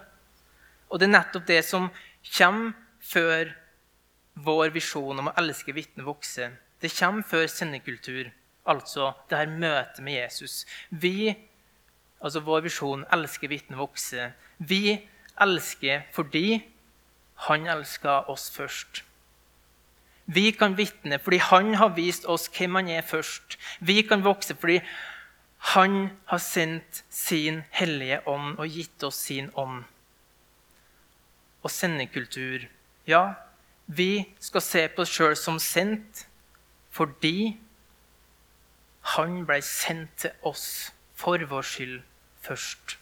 Og 0.88 1.00
det 1.00 1.08
er 1.08 1.16
nettopp 1.16 1.48
det 1.48 1.62
som 1.66 1.90
kommer 2.36 2.76
før 3.06 3.52
vår 4.46 4.72
visjon 4.74 5.20
om 5.20 5.30
å 5.30 5.36
elske 5.40 5.74
vitne 5.76 6.04
vokser. 6.06 6.56
Det 6.80 6.92
kommer 6.92 7.24
før 7.26 7.46
sendekultur, 7.48 8.30
altså 8.68 9.12
det 9.30 9.40
her 9.40 9.52
møtet 9.52 10.02
med 10.04 10.18
Jesus. 10.20 10.64
Vi, 10.90 11.32
altså 12.20 12.42
vår 12.44 12.64
visjon, 12.66 13.04
elsker 13.12 13.50
vitne 13.52 13.78
vokse. 13.78 14.30
Vi 14.58 14.98
elsker 15.40 16.06
fordi 16.14 16.62
han 17.46 17.66
elska 17.68 18.22
oss 18.32 18.48
først. 18.54 19.02
Vi 20.26 20.50
kan 20.50 20.76
vitne 20.78 21.18
fordi 21.22 21.38
han 21.38 21.74
har 21.74 21.94
vist 21.94 22.24
oss 22.26 22.48
hvem 22.50 22.80
han 22.80 22.88
er 22.90 23.04
først. 23.06 23.58
Vi 23.80 24.00
kan 24.02 24.24
vokse 24.24 24.56
fordi 24.56 24.80
han 25.74 26.10
har 26.26 26.38
sendt 26.38 27.04
sin 27.10 27.62
hellige 27.70 28.20
ånd 28.28 28.58
og 28.58 28.68
gitt 28.70 29.02
oss 29.06 29.20
sin 29.28 29.50
ånd 29.54 29.84
og 31.66 31.70
sendekultur. 31.70 32.66
Ja, 33.06 33.34
vi 33.86 34.26
skal 34.40 34.62
se 34.62 34.88
på 34.88 35.02
oss 35.02 35.14
sjøl 35.14 35.36
som 35.38 35.58
sendt 35.62 36.26
fordi 36.94 37.56
han 39.16 39.42
ble 39.46 39.60
sendt 39.62 40.14
til 40.24 40.46
oss 40.46 40.92
for 41.16 41.42
vår 41.50 41.62
skyld 41.62 41.98
først. 42.44 42.98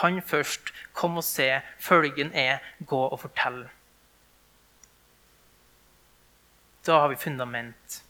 Han 0.00 0.22
først. 0.22 0.72
Kom 0.92 1.16
og 1.16 1.24
se. 1.24 1.60
Følgen 1.80 2.32
er 2.34 2.58
gå 2.86 3.00
og 3.08 3.20
fortell. 3.20 3.62
Da 6.86 7.00
har 7.00 7.08
vi 7.10 7.16
fundament 7.18 8.02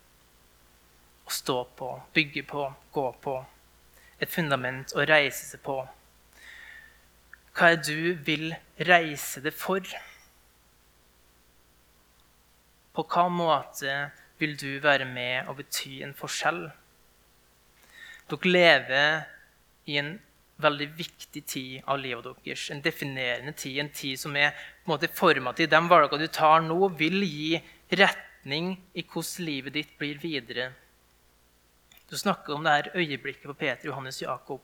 å 1.26 1.32
stå 1.32 1.62
på, 1.78 1.90
bygge 2.14 2.42
på, 2.46 2.66
gå 2.92 3.06
på. 3.22 3.36
Et 4.20 4.30
fundament 4.30 4.92
å 4.96 5.06
reise 5.08 5.46
seg 5.46 5.62
på. 5.64 5.78
Hva 7.56 7.70
er 7.72 7.78
det 7.80 7.86
du 7.88 8.24
vil 8.26 8.50
reise 8.88 9.40
det 9.44 9.54
for? 9.56 9.80
På 12.92 13.04
hva 13.06 13.28
måte 13.32 13.94
vil 14.40 14.58
du 14.60 14.78
være 14.84 15.06
med 15.08 15.48
og 15.48 15.62
bety 15.62 16.02
en 16.04 16.16
forskjell? 16.16 16.66
Dere 18.26 18.50
lever 18.50 19.26
i 19.86 19.98
en 20.00 20.16
veldig 20.62 20.88
viktig 20.96 21.42
tid 21.46 21.84
av 21.84 22.00
livet 22.00 22.26
deres. 22.44 22.70
En 22.72 22.82
definerende 22.82 23.52
tid, 23.52 23.78
en 23.78 23.92
tid 23.92 24.18
som 24.20 24.36
er 24.36 24.54
på 24.56 24.88
en 24.88 24.94
måte 24.94 25.12
formativ. 25.12 25.68
De 25.70 25.80
valgene 25.90 26.26
du 26.26 26.32
tar 26.32 26.64
nå, 26.64 26.78
vil 26.98 27.20
gi 27.22 27.60
retning 27.92 28.74
i 28.96 29.04
hvordan 29.04 29.46
livet 29.46 29.76
ditt 29.76 29.94
blir 30.00 30.18
videre. 30.22 30.72
Du 32.10 32.16
snakker 32.16 32.54
om 32.54 32.64
det 32.64 32.74
her 32.74 32.90
øyeblikket 32.94 33.46
på 33.50 33.58
Peter 33.58 33.90
Johannes 33.90 34.22
Jakob. 34.22 34.62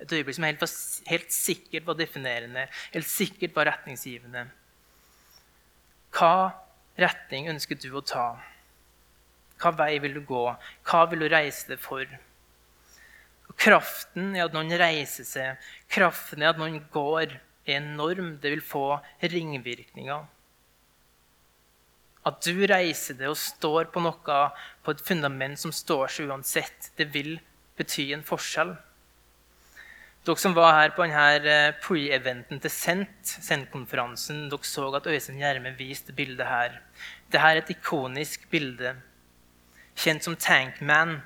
Et 0.00 0.12
øyeblikk 0.12 0.36
som 0.36 0.46
helt, 0.48 0.64
helt 1.06 1.32
sikkert 1.32 1.86
var 1.86 1.98
definerende, 1.98 2.66
helt 2.94 3.08
sikkert 3.08 3.54
var 3.56 3.68
retningsgivende. 3.70 4.46
Hva 6.14 6.50
retning 6.98 7.50
ønsker 7.52 7.78
du 7.78 7.92
å 7.94 8.02
ta? 8.04 8.32
Hva 9.60 9.74
vei 9.76 9.98
vil 10.02 10.16
du 10.18 10.24
gå? 10.26 10.46
Hva 10.88 11.04
vil 11.10 11.22
du 11.22 11.30
reise 11.30 11.68
deg 11.70 11.80
for? 11.82 12.08
Og 13.50 13.56
kraften 13.58 14.34
i 14.36 14.42
at 14.42 14.54
noen 14.54 14.70
reiser 14.78 15.26
seg, 15.26 15.70
kraften 15.90 16.44
i 16.44 16.48
at 16.48 16.60
noen 16.60 16.78
går, 16.94 17.34
er 17.66 17.80
enorm. 17.80 18.36
Det 18.42 18.54
vil 18.54 18.62
få 18.64 18.84
ringvirkninger. 19.20 20.28
At 22.28 22.44
du 22.44 22.62
reiser 22.68 23.16
deg 23.16 23.32
og 23.32 23.40
står 23.40 23.88
på 23.94 24.02
noe, 24.04 24.38
på 24.84 24.94
et 24.94 25.02
fundament 25.04 25.58
som 25.58 25.72
står 25.72 26.12
seg 26.12 26.30
uansett, 26.30 26.92
det 27.00 27.08
vil 27.14 27.38
bety 27.80 28.10
en 28.14 28.24
forskjell. 28.26 28.74
Dere 30.28 30.36
som 30.36 30.52
var 30.52 30.74
her 30.76 30.90
på 30.92 31.06
denne 31.06 31.48
eh, 31.48 31.76
pre-eventen 31.80 32.60
til 32.60 32.72
Sent, 32.72 33.22
Sent-konferansen, 33.24 34.50
dere 34.52 34.68
så 34.68 34.90
at 34.98 35.08
Øystein 35.08 35.40
Gjerme 35.40 35.72
viste 35.78 36.12
bildet 36.12 36.44
her. 36.44 36.76
Dette 37.32 37.40
er 37.40 37.62
et 37.62 37.72
ikonisk 37.72 38.44
bilde, 38.52 38.92
kjent 39.96 40.26
som 40.26 40.36
Tankman. 40.36 41.22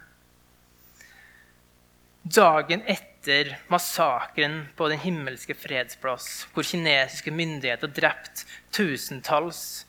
Dagen 2.24 2.80
etter 2.88 3.58
massakren 3.68 4.68
på 4.76 4.88
Den 4.88 4.98
himmelske 4.98 5.52
fredsplass, 5.54 6.46
hvor 6.54 6.64
kinesiske 6.64 7.30
myndigheter 7.30 7.90
drepte 7.92 8.46
tusentalls 8.72 9.84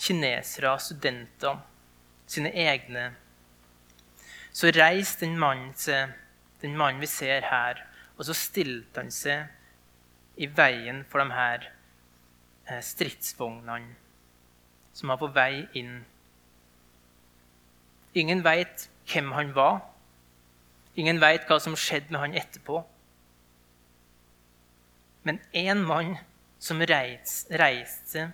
kinesere 0.00 0.72
studenter, 0.80 1.60
sine 2.26 2.48
egne, 2.48 3.10
så 4.56 4.72
reiste 4.72 5.26
den 5.26 5.36
mannen 5.36 5.74
seg, 5.76 6.16
den 6.64 6.78
mannen 6.80 7.04
vi 7.04 7.12
ser 7.12 7.44
her, 7.50 7.84
og 8.16 8.24
så 8.24 8.32
stilte 8.32 9.04
han 9.04 9.12
seg 9.12 10.40
i 10.40 10.48
veien 10.48 11.04
for 11.04 11.20
de 11.20 11.28
her 11.36 11.68
eh, 12.70 12.80
stridsvognene 12.80 13.98
som 14.96 15.12
var 15.12 15.20
på 15.20 15.28
vei 15.36 15.66
inn. 15.76 16.06
Ingen 18.16 18.40
veit 18.46 18.88
hvem 19.10 19.34
han 19.36 19.52
var. 19.52 19.82
Ingen 21.00 21.20
veit 21.22 21.48
hva 21.48 21.58
som 21.62 21.76
skjedde 21.78 22.14
med 22.14 22.20
han 22.22 22.38
etterpå. 22.38 22.82
Men 25.24 25.40
én 25.56 25.82
mann 25.88 26.16
som 26.62 26.82
reiste, 26.84 27.56
reiste 27.58 28.28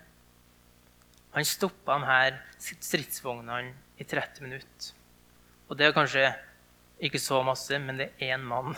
han 1.30 1.46
stoppa 1.46 1.98
de 1.98 2.06
her 2.08 2.38
stridsvognene 2.58 3.74
i 4.02 4.04
30 4.04 4.42
minutter. 4.42 4.94
Og 5.70 5.78
det 5.78 5.86
er 5.86 5.94
kanskje 5.94 6.24
ikke 7.00 7.20
så 7.22 7.38
masse, 7.46 7.78
men 7.78 8.00
det 8.00 8.10
er 8.18 8.34
én 8.34 8.42
mann 8.42 8.74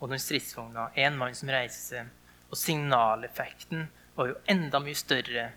og 0.00 0.08
noen 0.08 0.22
stridsvogner. 0.22 0.94
Én 0.96 1.18
mann 1.20 1.36
som 1.36 1.52
reiser 1.52 1.82
seg. 1.84 2.14
Og 2.50 2.58
signaleffekten 2.58 3.84
var 4.16 4.30
jo 4.30 4.38
enda 4.50 4.80
mye 4.82 4.96
større. 4.96 5.50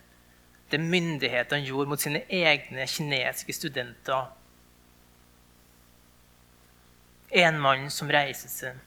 Det 0.70 0.82
myndighetene 0.82 1.64
gjorde 1.64 1.94
mot 1.94 2.02
sine 2.02 2.26
egne 2.28 2.86
kinesiske 2.92 3.56
studenter. 3.56 4.28
Én 7.34 7.58
mann 7.58 7.88
som 7.90 8.12
reiser 8.14 8.52
seg. 8.52 8.82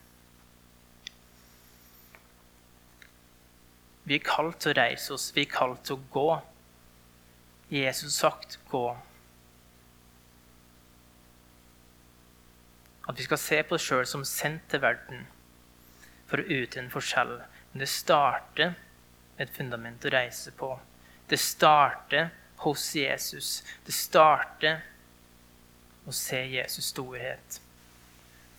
Vi 4.07 4.21
er 4.21 4.23
kalt 4.23 4.61
til 4.63 4.71
å 4.71 4.77
reise 4.79 5.17
oss, 5.17 5.33
vi 5.35 5.43
er 5.43 5.51
kalt 5.51 5.83
til 5.89 5.99
å 5.99 6.05
gå. 6.15 6.29
Jesus 7.75 8.21
sagt 8.21 8.59
'gå'. 8.71 8.97
At 13.09 13.19
vi 13.19 13.27
skal 13.27 13.39
se 13.39 13.63
på 13.63 13.75
oss 13.75 13.83
sjøl 13.83 14.07
som 14.07 14.25
sendt 14.25 14.71
til 14.71 14.81
verden 14.81 15.27
for 16.31 16.39
å 16.39 16.47
utgjøre 16.47 16.85
en 16.85 16.91
forskjell. 16.91 17.37
Men 17.73 17.83
det 17.83 17.89
starter 17.89 18.75
med 19.37 19.49
et 19.49 19.55
fundament 19.55 20.05
å 20.05 20.15
reise 20.15 20.53
på. 20.53 20.79
Det 21.29 21.39
starter 21.39 22.31
hos 22.63 22.95
Jesus. 22.95 23.63
Det 23.85 23.95
starter 23.95 24.83
å 26.07 26.15
se 26.15 26.47
Jesus' 26.47 26.93
storhet. 26.95 27.61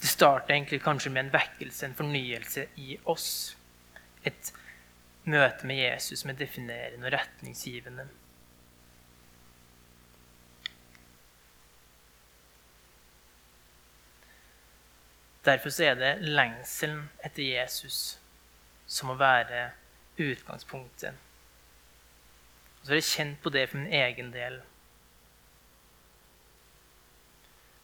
Det 0.01 0.07
starter 0.07 0.53
egentlig 0.53 0.81
kanskje 0.83 1.11
med 1.11 1.25
en 1.25 1.33
vekkelse, 1.33 1.85
en 1.85 1.97
fornyelse 1.97 2.67
i 2.75 2.99
oss. 3.05 3.57
Et 4.23 4.53
møte 5.27 5.67
med 5.67 5.81
Jesus 5.81 6.21
som 6.21 6.31
er 6.31 6.39
definerende 6.39 7.07
og 7.07 7.13
retningsgivende. 7.13 8.07
Derfor 15.47 15.81
er 15.81 15.95
det 15.95 16.15
lengselen 16.21 17.05
etter 17.23 17.43
Jesus 17.43 18.17
som 18.87 19.07
må 19.07 19.15
være 19.19 19.69
utgangspunktet. 20.19 21.13
Og 22.79 22.85
så 22.85 22.91
har 22.91 22.99
jeg 22.99 23.11
kjent 23.11 23.39
på 23.43 23.51
det 23.55 23.69
for 23.69 23.79
min 23.79 23.93
egen 23.93 24.33
del. 24.33 24.59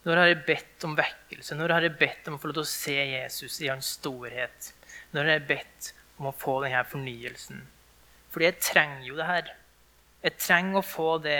Når 0.04 0.20
har 0.20 0.30
jeg 0.30 0.44
bedt 0.48 0.84
om 0.84 0.96
vekkelse? 1.00 1.56
Når 1.56 1.72
har 1.78 1.86
jeg 1.88 1.98
bedt 2.00 2.28
om 2.28 2.36
å 2.36 2.42
få 2.42 2.50
lov 2.50 2.58
til 2.58 2.66
å 2.66 2.72
se 2.74 2.96
Jesus 2.98 3.60
i 3.64 3.70
hans 3.72 3.94
storhet? 4.00 4.74
Når 5.16 5.24
har 5.24 5.38
jeg 5.38 5.48
bedt 5.54 5.92
om 6.20 6.28
å 6.28 6.36
få 6.36 6.58
denne 6.66 6.84
fornyelsen? 6.92 7.62
Fordi 8.34 8.50
jeg 8.50 8.60
trenger 8.66 9.06
jo 9.08 9.16
det 9.20 9.30
her. 9.30 9.54
Jeg 10.26 10.40
trenger 10.42 10.82
å 10.82 10.88
få 10.88 11.08
det 11.24 11.40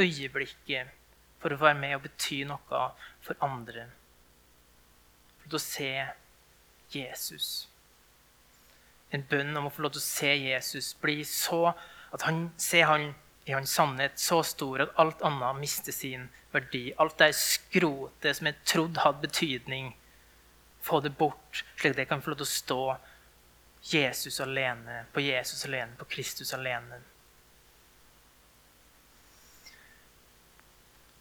øyeblikket 0.00 0.92
for 1.40 1.54
å 1.54 1.60
være 1.60 1.80
med 1.80 1.96
og 1.96 2.04
bety 2.06 2.42
noe 2.48 2.86
for 3.24 3.40
andre 3.44 3.86
For 5.44 5.56
å 5.56 5.60
se 5.60 5.90
Jesus. 6.92 7.48
En 9.12 9.24
bønn 9.28 9.52
om 9.56 9.68
å 9.68 9.72
få 9.72 9.84
lov 9.84 9.92
til 9.94 10.00
å 10.00 10.06
se 10.06 10.30
Jesus 10.32 10.94
bli 11.00 11.20
så 11.28 11.74
at 12.14 12.24
han 12.24 12.48
ser 12.60 12.88
han 12.88 13.12
i 13.44 13.52
hans 13.52 13.72
sannhet 13.72 14.18
så 14.18 14.42
stor 14.42 14.86
at 14.86 14.94
alt 15.00 15.22
annet 15.22 15.60
mister 15.60 15.92
sin 15.92 16.28
verdi. 16.52 16.92
Alt 16.96 17.18
det 17.20 17.34
skrotet 17.36 18.38
som 18.38 18.48
jeg 18.48 18.60
trodde 18.64 19.04
hadde 19.04 19.26
betydning, 19.26 19.90
få 20.84 21.00
det 21.04 21.14
bort, 21.18 21.64
slik 21.76 21.94
at 21.94 22.04
jeg 22.04 22.10
kan 22.12 22.22
få 22.22 22.32
lov 22.32 22.40
til 22.40 22.48
å 22.48 22.54
stå 22.54 22.84
Jesus 23.84 24.40
alene, 24.40 25.02
på 25.12 25.20
Jesus 25.20 25.64
alene, 25.68 25.96
på 25.98 26.08
Kristus 26.08 26.54
alene. 26.56 27.02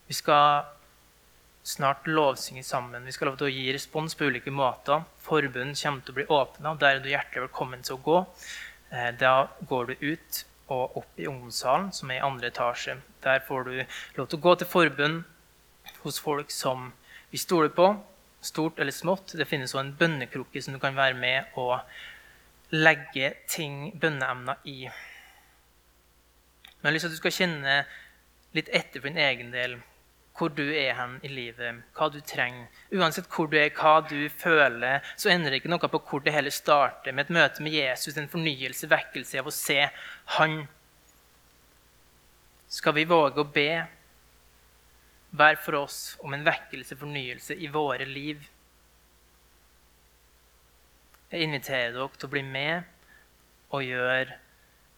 Vi 0.07 0.15
skal 0.15 0.63
snart 1.63 2.07
lovsynge 2.07 2.63
sammen. 2.63 3.05
Vi 3.05 3.11
skal 3.15 3.31
lov 3.31 3.39
til 3.39 3.47
å 3.47 3.53
gi 3.53 3.71
respons 3.73 4.15
på 4.15 4.27
ulike 4.27 4.51
måter. 4.51 5.03
Forbund 5.23 5.79
kommer 5.79 6.03
til 6.03 6.13
å 6.13 6.17
bli 6.19 6.25
åpna. 6.37 6.75
Der 6.79 6.97
er 6.97 7.03
du 7.03 7.11
hjertelig 7.11 7.47
velkommen 7.47 7.83
til 7.83 7.97
å 7.97 8.03
gå. 8.03 8.17
Eh, 8.91 9.11
da 9.19 9.47
går 9.67 9.91
du 9.91 10.11
ut 10.11 10.43
og 10.71 10.97
opp 10.97 11.19
i 11.19 11.27
ungdomssalen, 11.27 11.91
som 11.91 12.11
er 12.11 12.21
i 12.21 12.25
andre 12.25 12.47
etasje. 12.47 12.97
Der 13.23 13.43
får 13.47 13.67
du 13.67 13.73
lov 14.17 14.27
til 14.27 14.39
å 14.39 14.43
gå 14.47 14.55
til 14.55 14.69
forbund 14.69 15.23
hos 16.03 16.19
folk 16.23 16.51
som 16.51 16.91
vi 17.31 17.39
stoler 17.41 17.71
på, 17.75 17.89
stort 18.43 18.79
eller 18.79 18.95
smått. 18.95 19.35
Det 19.35 19.47
finnes 19.47 19.73
også 19.73 19.83
en 19.83 19.95
bønnekrukke 19.99 20.61
som 20.61 20.75
du 20.75 20.79
kan 20.83 20.95
være 20.95 21.17
med 21.19 21.57
og 21.59 21.79
legge 22.73 23.33
ting, 23.49 23.91
bønneemner 23.99 24.61
i. 24.65 24.87
Men 26.81 26.89
jeg 26.89 26.89
har 26.89 26.95
lyst 26.95 27.05
til 27.05 27.11
at 27.11 27.17
du 27.17 27.21
skal 27.21 27.37
kjenne 27.37 27.75
litt 28.53 28.69
etter 28.69 29.01
for 29.01 29.09
din 29.09 29.21
egen 29.23 29.51
del 29.53 29.77
hvor 30.37 30.49
du 30.49 30.63
er 30.65 30.95
hen 30.97 31.19
i 31.21 31.29
livet, 31.29 31.83
hva 31.93 32.07
du 32.09 32.19
trenger. 32.25 32.69
Uansett 32.93 33.29
hvor 33.29 33.49
du 33.49 33.57
er, 33.59 33.69
hva 33.77 33.99
du 34.07 34.17
føler, 34.33 35.03
så 35.15 35.29
endrer 35.29 35.53
det 35.53 35.61
ikke 35.61 35.73
noe 35.73 35.89
på 35.91 36.01
hvor 36.09 36.23
det 36.25 36.33
hele 36.33 36.53
starter 36.53 37.13
med 37.13 37.27
et 37.27 37.35
møte 37.37 37.65
med 37.65 37.75
Jesus, 37.77 38.17
en 38.17 38.31
fornyelse, 38.31 38.89
vekkelse 38.89 39.41
av 39.41 39.49
å 39.49 39.53
se 39.53 39.83
Han. 40.37 40.63
Skal 42.73 42.95
vi 42.97 43.05
våge 43.05 43.43
å 43.43 43.51
be 43.53 43.83
hver 45.33 45.59
for 45.61 45.83
oss 45.83 45.99
om 46.25 46.33
en 46.33 46.45
vekkelse, 46.45 46.97
fornyelse, 46.97 47.57
i 47.57 47.69
våre 47.69 48.05
liv? 48.09 48.41
Jeg 51.29 51.45
inviterer 51.45 51.93
dere 51.93 52.17
til 52.17 52.29
å 52.29 52.33
bli 52.33 52.41
med 52.45 52.89
og 53.73 53.85
gjøre 53.85 54.39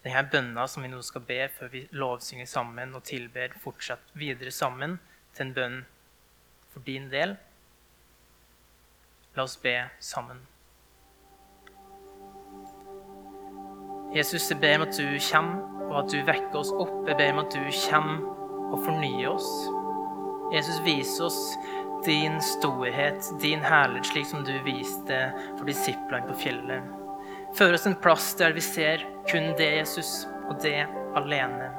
denne 0.06 0.24
bønna 0.32 0.66
som 0.70 0.84
vi 0.84 0.92
nå 0.92 1.02
skal 1.04 1.24
be 1.28 1.42
før 1.52 1.72
vi 1.72 1.84
lovsynger 1.96 2.48
sammen 2.48 2.96
og 2.96 3.04
tilber 3.08 3.56
fortsatt 3.64 4.16
videre 4.16 4.52
sammen 4.56 4.98
til 5.36 5.48
en 5.48 5.54
bønn 5.56 5.78
for 6.74 6.84
din 6.88 7.10
del. 7.12 7.36
La 9.36 9.44
oss 9.44 9.58
be 9.60 9.78
sammen. 10.00 10.40
Jesus, 14.16 14.48
jeg 14.48 14.62
ber 14.62 14.78
om 14.80 14.86
at 14.86 14.96
du 14.96 15.08
kommer, 15.32 15.64
og 15.90 15.98
at 16.06 16.12
du 16.14 16.22
vekker 16.24 16.60
oss 16.60 16.72
opp. 16.72 17.02
Jeg 17.10 17.18
ber 17.20 17.34
om 17.34 17.42
at 17.44 17.52
du 17.52 17.64
kommer 17.90 18.72
og 18.72 18.78
fornyer 18.86 19.28
oss. 19.34 19.50
Jesus, 20.56 20.80
vis 20.86 21.18
oss 21.20 21.40
din 22.06 22.38
storhet, 22.42 23.28
din 23.42 23.64
herlighet, 23.66 24.06
slik 24.06 24.28
som 24.30 24.44
du 24.46 24.54
viste 24.64 25.18
for 25.58 25.66
disiplene 25.68 26.30
på 26.30 26.38
fjellet. 26.46 26.94
Før 27.58 27.76
oss 27.76 27.88
en 27.90 27.98
plass 28.00 28.34
der 28.40 28.56
vi 28.56 28.64
ser 28.64 29.04
kun 29.32 29.52
det, 29.60 29.72
Jesus, 29.80 30.28
og 30.48 30.60
det 30.64 30.86
alene 31.18 31.72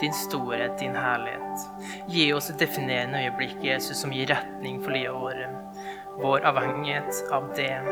din 0.00 0.12
storhet, 0.12 0.78
din 0.78 0.96
herlighet. 0.96 1.66
Gi 2.06 2.32
oss 2.32 2.50
et 2.50 2.58
definerende 2.58 3.20
øyeblikk, 3.24 3.64
Jesus, 3.64 4.00
som 4.00 4.12
gir 4.12 4.30
retning 4.32 4.80
for 4.82 4.94
livet 4.94 5.14
vårt. 5.14 5.86
Vår 6.22 6.46
avhengighet 6.46 7.32
av 7.32 7.50
det. 7.56 7.82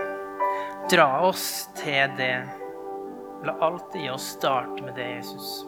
Dra 0.91 1.09
oss 1.29 1.69
til 1.79 2.17
det. 2.19 2.35
La 3.45 3.57
alt 3.65 3.97
i 3.97 4.09
oss 4.11 4.35
starte 4.37 4.83
med 4.85 4.95
det, 4.95 5.09
Jesus. 5.17 5.65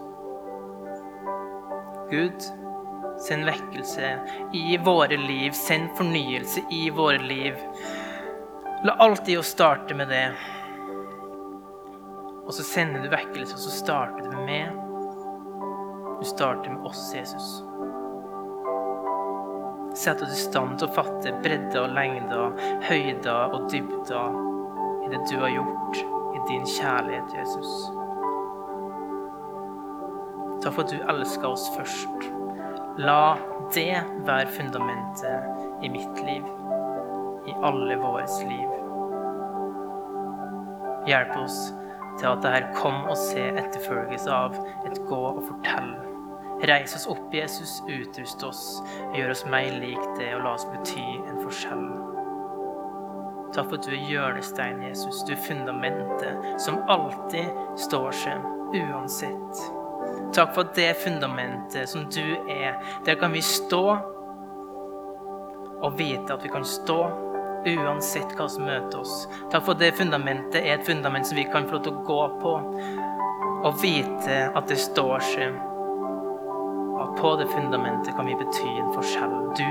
Gud, 2.11 2.45
send 3.23 3.49
vekkelse 3.49 4.12
i 4.53 4.77
våre 4.85 5.16
liv. 5.16 5.53
Send 5.57 5.95
fornyelse 5.97 6.66
i 6.71 6.90
våre 6.90 7.23
liv. 7.23 7.57
La 8.85 8.99
alt 8.99 9.29
i 9.29 9.37
oss 9.40 9.55
starte 9.57 9.95
med 9.95 10.09
det. 10.12 10.27
Og 12.42 12.55
så 12.55 12.64
sender 12.66 13.05
du 13.05 13.12
vekkelse, 13.12 13.55
og 13.55 13.62
så 13.62 13.71
starter 13.71 14.27
du 14.29 14.40
med 14.45 14.92
du 16.23 16.29
starter 16.29 16.71
med 16.71 16.83
oss, 16.87 17.15
Jesus. 17.15 17.65
Sett 19.95 20.23
oss 20.23 20.33
i 20.33 20.43
stand 20.43 20.79
til 20.79 20.87
å 20.87 20.95
fatte 20.95 21.33
bredder 21.43 21.81
og 21.83 21.97
lengder, 21.97 22.53
høyder 22.87 23.57
og 23.57 23.65
dybder 23.73 24.37
i 25.03 25.11
det 25.11 25.19
du 25.27 25.35
har 25.41 25.51
gjort 25.51 25.99
i 25.99 26.43
din 26.47 26.63
kjærlighet, 26.77 27.35
Jesus. 27.35 27.73
Takk 30.63 30.77
for 30.77 30.85
at 30.85 30.95
du 30.95 31.03
elsker 31.11 31.49
oss 31.51 31.67
først. 31.75 32.29
La 33.03 33.35
det 33.75 34.05
være 34.23 34.55
fundamentet 34.55 35.83
i 35.83 35.91
mitt 35.91 36.23
liv, 36.23 36.47
i 37.51 37.57
alle 37.67 37.99
våres 37.99 38.39
liv. 38.47 38.79
Hjelp 41.11 41.35
oss 41.43 41.59
til 42.21 42.31
at 42.31 42.47
det 42.47 42.55
her 42.55 42.71
kom 42.79 43.03
og 43.11 43.19
se 43.19 43.49
etterfølges 43.51 44.31
av 44.31 44.55
et 44.87 45.03
gå 45.11 45.23
og 45.35 45.43
fortell. 45.51 46.12
Reis 46.62 46.94
oss 46.94 47.09
opp, 47.11 47.35
Jesus, 47.35 47.83
utrust 47.88 48.42
oss, 48.46 48.83
gjør 49.16 49.33
oss 49.35 49.44
mer 49.51 49.72
lik 49.83 50.03
det, 50.18 50.29
og 50.37 50.44
la 50.44 50.53
oss 50.55 50.66
bety 50.70 51.03
en 51.27 51.40
forskjell. 51.42 51.87
Takk 53.53 53.66
for 53.68 53.77
at 53.81 53.85
du 53.88 53.92
er 53.92 54.05
hjørnestein, 54.09 54.79
Jesus. 54.87 55.25
Du 55.27 55.35
er 55.35 55.40
fundamentet 55.42 56.61
som 56.62 56.79
alltid 56.92 57.51
står 57.83 58.14
seg, 58.16 58.46
uansett. 58.79 59.64
Takk 60.33 60.55
for 60.55 60.70
det 60.77 60.92
fundamentet 61.03 61.90
som 61.90 62.07
du 62.14 62.25
er. 62.46 62.79
Der 63.05 63.18
kan 63.20 63.35
vi 63.35 63.42
stå 63.44 63.83
og 65.83 65.98
vite 65.98 66.33
at 66.33 66.46
vi 66.46 66.53
kan 66.53 66.64
stå 66.64 67.01
uansett 67.66 68.33
hva 68.38 68.46
som 68.51 68.64
møter 68.70 69.03
oss. 69.03 69.27
Takk 69.51 69.66
for 69.66 69.79
det 69.79 69.92
fundamentet 69.98 70.62
er 70.62 70.79
et 70.79 70.87
fundament 70.87 71.27
som 71.27 71.37
vi 71.38 71.44
kan 71.51 71.66
få 71.66 71.77
lov 71.77 71.85
til 71.85 71.98
å 71.98 72.07
gå 72.07 72.22
på 72.40 72.55
og 73.62 73.77
vite 73.83 74.40
at 74.55 74.70
det 74.70 74.81
står 74.81 75.22
seg. 75.27 75.61
Og 77.03 77.17
på 77.19 77.35
det 77.41 77.49
fundamentet 77.51 78.15
kan 78.17 78.29
vi 78.29 78.38
bety 78.38 78.69
en 78.79 78.93
forskjell. 78.95 79.35
Du 79.59 79.69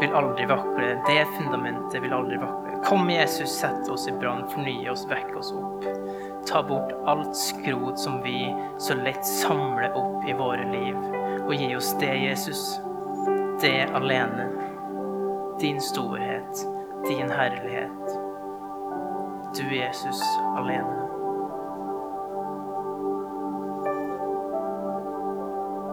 vil 0.00 0.14
aldri 0.14 0.46
vakle. 0.46 0.94
Det 1.08 1.20
fundamentet 1.34 2.02
vil 2.02 2.14
aldri 2.14 2.38
vakle. 2.38 2.78
Kom, 2.86 3.10
Jesus, 3.10 3.58
sett 3.58 3.90
oss 3.90 4.06
i 4.08 4.14
brann, 4.14 4.46
fornye 4.54 4.90
oss, 4.92 5.04
vekk 5.10 5.34
oss 5.36 5.52
opp. 5.58 5.84
Ta 6.48 6.62
bort 6.62 6.94
alt 7.10 7.36
skrot 7.36 7.98
som 7.98 8.22
vi 8.22 8.46
så 8.78 8.94
lett 9.02 9.26
samler 9.26 9.92
opp 9.98 10.28
i 10.28 10.36
våre 10.38 10.64
liv, 10.70 10.96
og 11.44 11.54
gi 11.54 11.74
oss 11.76 11.92
det, 12.00 12.14
Jesus. 12.22 12.78
Det 13.60 13.88
alene. 13.98 14.48
Din 15.58 15.80
storhet 15.82 16.68
din 17.06 17.30
herlighet. 17.30 18.18
Du, 19.56 19.76
Jesus, 19.76 20.22
alene. 20.56 21.07